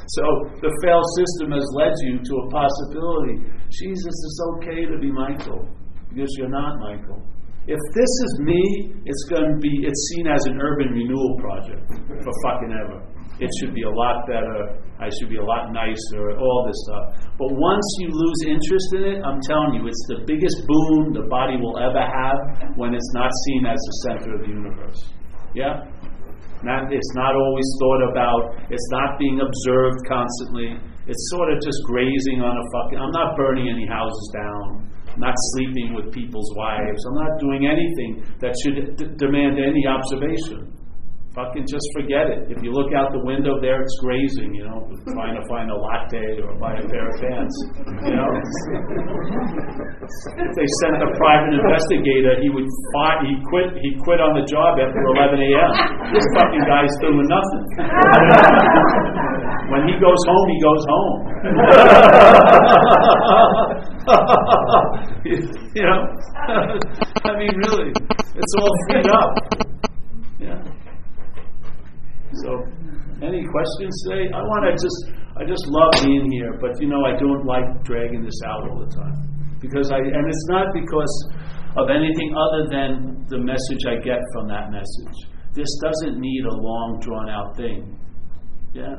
[0.06, 0.24] so
[0.62, 3.50] the failed system has led you to a possibility.
[3.66, 5.66] Jesus, it's okay to be Michael
[6.09, 7.20] because you're not Michael.
[7.66, 11.82] If this is me, it's going to be it's seen as an urban renewal project
[12.22, 13.11] for fucking ever
[13.43, 17.05] it should be a lot better, I should be a lot nicer, all this stuff.
[17.35, 21.27] But once you lose interest in it, I'm telling you, it's the biggest boon the
[21.27, 22.39] body will ever have
[22.78, 25.01] when it's not seen as the center of the universe.
[25.59, 25.90] Yeah?
[26.62, 30.78] Not, it's not always thought about, it's not being observed constantly.
[31.10, 32.98] It's sort of just grazing on a fucking.
[33.02, 34.86] I'm not burning any houses down.
[35.12, 37.02] I'm not sleeping with people's wives.
[37.10, 40.72] I'm not doing anything that should d- demand any observation.
[41.32, 42.52] Fucking just forget it.
[42.52, 44.84] If you look out the window there, it's grazing, you know,
[45.16, 47.56] trying to find a latte or buy a pair of pants.
[48.04, 48.28] You know?
[50.44, 54.44] if they sent a private investigator, he would fight, he quit he quit on the
[54.44, 55.72] job after 11 a.m.
[56.12, 57.64] This fucking guy's doing nothing.
[59.72, 61.16] when he goes home, he goes home.
[65.80, 66.00] you know?
[67.24, 67.88] I mean, really,
[68.36, 69.32] it's all freed up.
[70.38, 70.72] Yeah.
[72.40, 72.64] So,
[73.20, 74.24] any questions today?
[74.32, 75.00] I want to just,
[75.36, 78.80] I just love being here, but you know, I don't like dragging this out all
[78.80, 81.14] the time because I, and it's not because
[81.76, 85.16] of anything other than the message I get from that message.
[85.54, 87.98] This doesn't need a long, drawn out thing.
[88.72, 88.96] Yeah.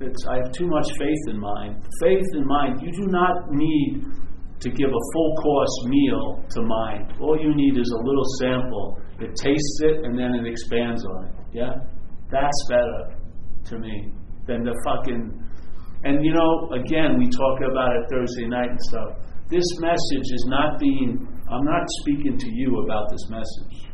[0.00, 1.82] It's, I have too much faith in mind.
[2.00, 2.82] Faith in mind.
[2.82, 4.04] You do not need
[4.60, 7.14] to give a full course meal to mind.
[7.20, 11.26] All you need is a little sample it tastes it and then it expands on
[11.26, 11.34] it.
[11.52, 11.72] Yeah?
[12.30, 13.16] That's better
[13.66, 14.12] to me
[14.46, 15.40] than the fucking.
[16.04, 19.24] And you know, again, we talk about it Thursday night and stuff.
[19.48, 21.28] This message is not being.
[21.50, 23.90] I'm not speaking to you about this message.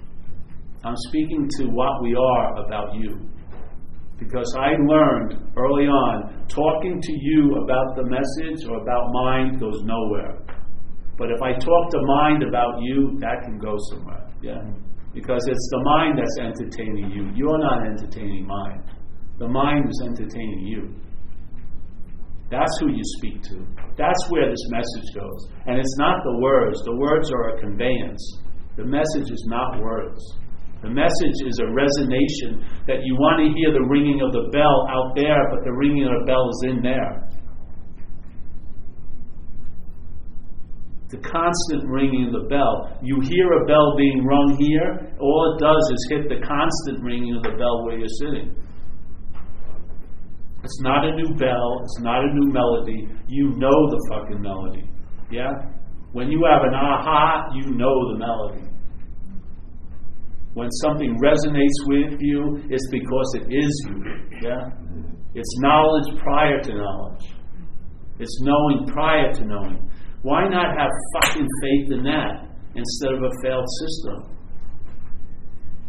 [0.85, 3.29] I'm speaking to what we are about you.
[4.19, 9.83] Because I learned early on, talking to you about the message or about mind goes
[9.83, 10.39] nowhere.
[11.19, 14.27] But if I talk to mind about you, that can go somewhere.
[14.43, 14.63] Yeah.
[15.13, 17.31] Because it's the mind that's entertaining you.
[17.35, 18.83] You're not entertaining mind.
[19.39, 20.95] The mind is entertaining you.
[22.51, 23.67] That's who you speak to.
[23.97, 25.49] That's where this message goes.
[25.67, 26.83] And it's not the words.
[26.85, 28.39] The words are a conveyance.
[28.77, 30.19] The message is not words.
[30.83, 34.89] The message is a resonation that you want to hear the ringing of the bell
[34.89, 37.30] out there, but the ringing of the bell is in there.
[41.11, 42.97] The constant ringing of the bell.
[43.03, 47.35] You hear a bell being rung here, all it does is hit the constant ringing
[47.35, 48.55] of the bell where you're sitting.
[50.63, 53.09] It's not a new bell, it's not a new melody.
[53.27, 54.85] You know the fucking melody.
[55.31, 55.51] Yeah?
[56.13, 58.71] When you have an aha, you know the melody.
[60.55, 64.03] When something resonates with you, it's because it is you.
[64.43, 64.71] Yeah?
[65.35, 67.35] It's knowledge prior to knowledge.
[68.19, 69.90] It's knowing prior to knowing.
[70.23, 74.37] Why not have fucking faith in that instead of a failed system?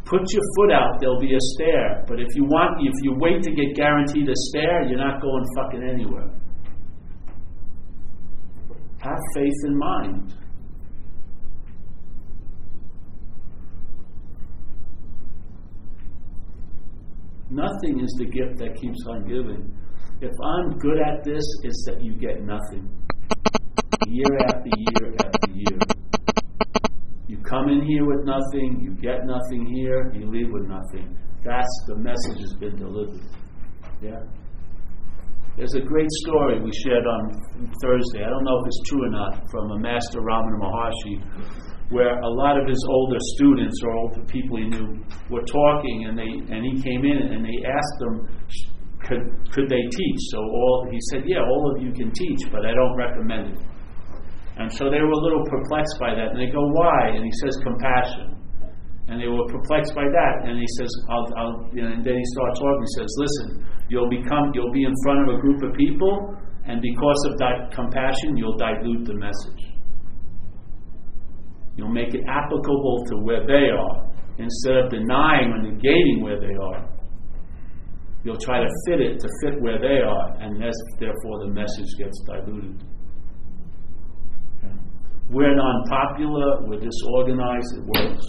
[0.06, 2.04] Put your foot out, there'll be a stair.
[2.08, 5.46] But if you want, if you wait to get guaranteed a stair, you're not going
[5.56, 6.30] fucking anywhere.
[9.00, 10.34] Have faith in mind.
[17.50, 19.78] Nothing is the gift that keeps on giving.
[20.22, 22.90] If I'm good at this, it's that you get nothing.
[24.08, 25.80] Year after year after year.
[27.28, 31.18] You come in here with nothing, you get nothing here, you leave with nothing.
[31.44, 33.22] That's the message has been delivered.
[34.02, 34.22] Yeah?
[35.58, 37.32] There's a great story we shared on
[37.84, 38.24] Thursday.
[38.24, 42.30] I don't know if it's true or not, from a master Ramana Maharshi where a
[42.30, 46.64] lot of his older students or older people he knew were talking, and they and
[46.64, 48.28] he came in and they asked him,
[49.04, 50.20] could could they teach?
[50.32, 53.60] So all he said, yeah, all of you can teach, but I don't recommend it.
[54.58, 57.16] And so they were a little perplexed by that, and they go, why?
[57.16, 58.36] And he says, compassion.
[59.08, 62.60] And they were perplexed by that, and he says, I'll, I'll and then he starts
[62.60, 62.84] talking.
[62.84, 63.48] He says, listen,
[63.90, 67.72] you'll become, you'll be in front of a group of people, and because of that
[67.74, 69.64] compassion, you'll dilute the message.
[71.76, 76.54] You'll make it applicable to where they are instead of denying or negating where they
[76.56, 76.88] are.
[78.24, 80.62] You'll try to fit it to fit where they are, and
[81.00, 82.84] therefore the message gets diluted.
[85.32, 88.28] We're non popular, we're disorganized, it works.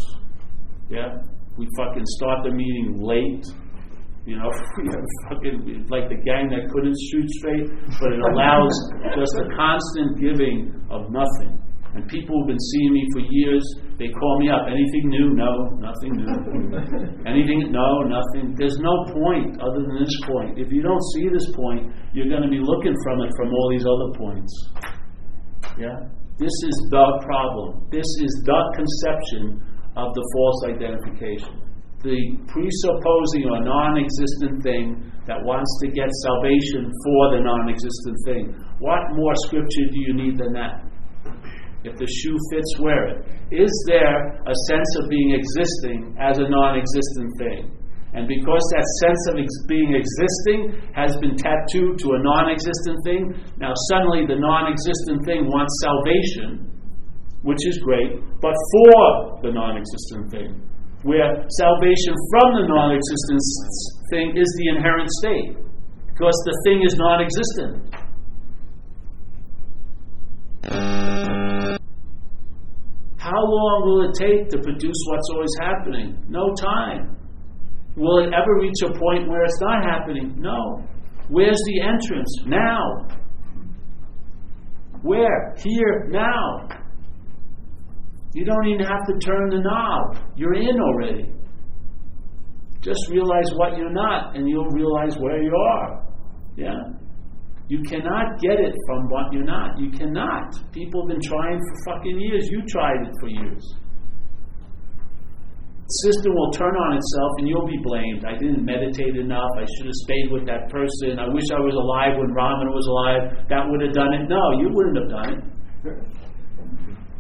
[0.89, 1.19] Yeah?
[1.59, 3.43] We fucking start the meeting late.
[4.25, 4.47] You know,
[4.79, 7.67] we have fucking like the gang that couldn't shoot straight,
[7.99, 8.71] but it allows
[9.19, 11.59] just a constant giving of nothing.
[11.99, 13.65] And people who've been seeing me for years,
[13.99, 14.65] they call me up.
[14.71, 15.35] Anything new?
[15.35, 15.53] No,
[15.83, 16.31] nothing new.
[17.29, 17.69] Anything?
[17.69, 18.55] No, nothing.
[18.57, 20.57] There's no point other than this point.
[20.57, 23.69] If you don't see this point, you're going to be looking from it from all
[23.75, 24.53] these other points.
[25.77, 26.22] Yeah?
[26.39, 27.89] This is the problem.
[27.91, 29.61] This is the conception
[29.97, 31.61] of the false identification.
[32.03, 32.19] The
[32.49, 38.45] presupposing a non existent thing that wants to get salvation for the non existent thing.
[38.81, 40.83] What more scripture do you need than that?
[41.85, 43.19] If the shoe fits, wear it.
[43.51, 47.72] Is there a sense of being existing as a non existent thing?
[48.13, 53.01] And because that sense of ex- being existing has been tattooed to a non existent
[53.09, 56.69] thing, now suddenly the non existent thing wants salvation,
[57.41, 60.61] which is great, but for the non existent thing.
[61.09, 61.25] Where
[61.57, 63.41] salvation from the non existent
[64.13, 65.57] thing is the inherent state,
[66.13, 67.81] because the thing is non existent.
[73.17, 76.23] How long will it take to produce what's always happening?
[76.29, 77.17] No time.
[77.97, 80.35] Will it ever reach a point where it's not happening?
[80.39, 80.83] No.
[81.29, 82.35] Where's the entrance?
[82.47, 83.09] Now.
[85.03, 85.55] Where?
[85.59, 86.69] Here, now.
[88.35, 90.25] You don't even have to turn the knob.
[90.37, 91.33] You're in already.
[92.81, 96.07] Just realize what you're not, and you'll realize where you are.
[96.57, 96.75] Yeah?
[97.69, 99.79] You cannot get it from what you're not.
[99.79, 100.73] You cannot.
[100.73, 102.49] People have been trying for fucking years.
[102.51, 103.75] You tried it for years.
[106.01, 108.25] System will turn on itself and you'll be blamed.
[108.25, 109.53] I didn't meditate enough.
[109.61, 111.21] I should have stayed with that person.
[111.21, 113.45] I wish I was alive when Ramana was alive.
[113.53, 114.25] That would have done it.
[114.29, 115.41] No, you wouldn't have done it.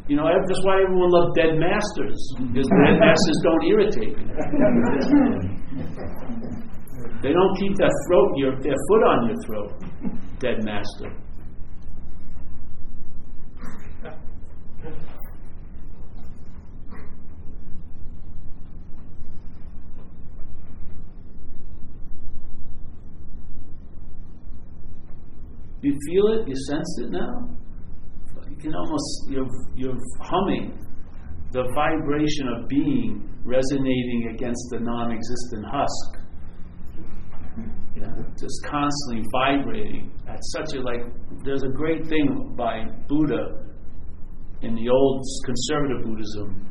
[0.09, 4.25] You know, that's why everyone loved dead masters, because dead masters don't irritate me.
[7.23, 9.71] They don't keep throat, your, their foot on your throat
[10.43, 11.15] dead master.
[25.83, 27.49] You feel it, you sense it now.
[28.49, 30.79] You can almost, you're, you're humming
[31.53, 36.23] the vibration of being resonating against the non existent husk
[38.39, 41.01] just constantly vibrating at such a like.
[41.45, 43.67] There's a great thing by Buddha
[44.63, 46.69] in the old conservative Buddhism,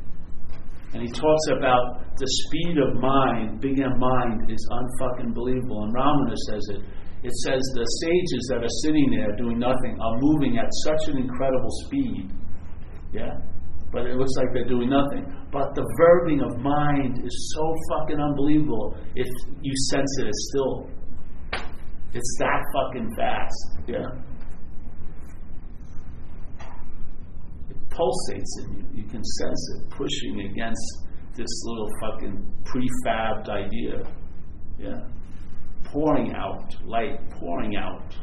[0.94, 5.84] and he talks about the speed of mind, big M mind, is unfucking believable.
[5.84, 6.82] And Ramana says it.
[7.24, 11.18] It says the sages that are sitting there doing nothing are moving at such an
[11.18, 12.32] incredible speed.
[13.14, 13.30] Yeah?
[13.92, 15.26] But it looks like they're doing nothing.
[15.52, 18.98] But the verbing of mind is so fucking unbelievable.
[19.16, 19.28] If
[19.62, 20.90] you sense it, it's still
[22.14, 23.78] it's that fucking fast.
[23.88, 24.08] Yeah.
[27.70, 29.04] It pulsates in you.
[29.04, 34.04] You can sense it pushing against this little fucking prefabbed idea.
[34.78, 35.00] Yeah
[35.92, 38.16] pouring out, light pouring out.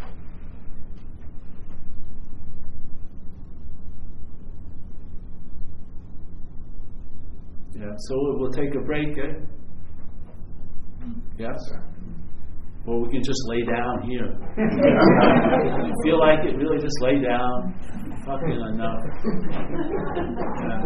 [7.77, 9.35] Yeah, so we will take a break, eh?
[11.01, 11.13] Hmm.
[11.39, 11.57] Yes?
[12.87, 14.33] Or we can just lay down here.
[16.05, 17.75] feel like it, really just lay down.
[18.29, 19.01] Fucking enough.
[19.25, 20.85] Yeah.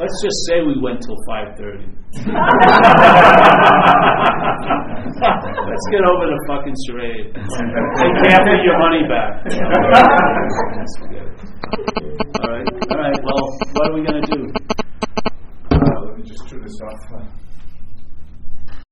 [0.00, 1.84] Let's just say we went till 5.30.
[5.68, 7.36] Let's get over the fucking charade.
[7.36, 9.44] can't of your money back.
[12.40, 13.18] All right, all right.
[13.22, 13.44] Well,
[13.74, 14.50] what are we gonna do?
[15.70, 17.49] Uh, let me just turn this off.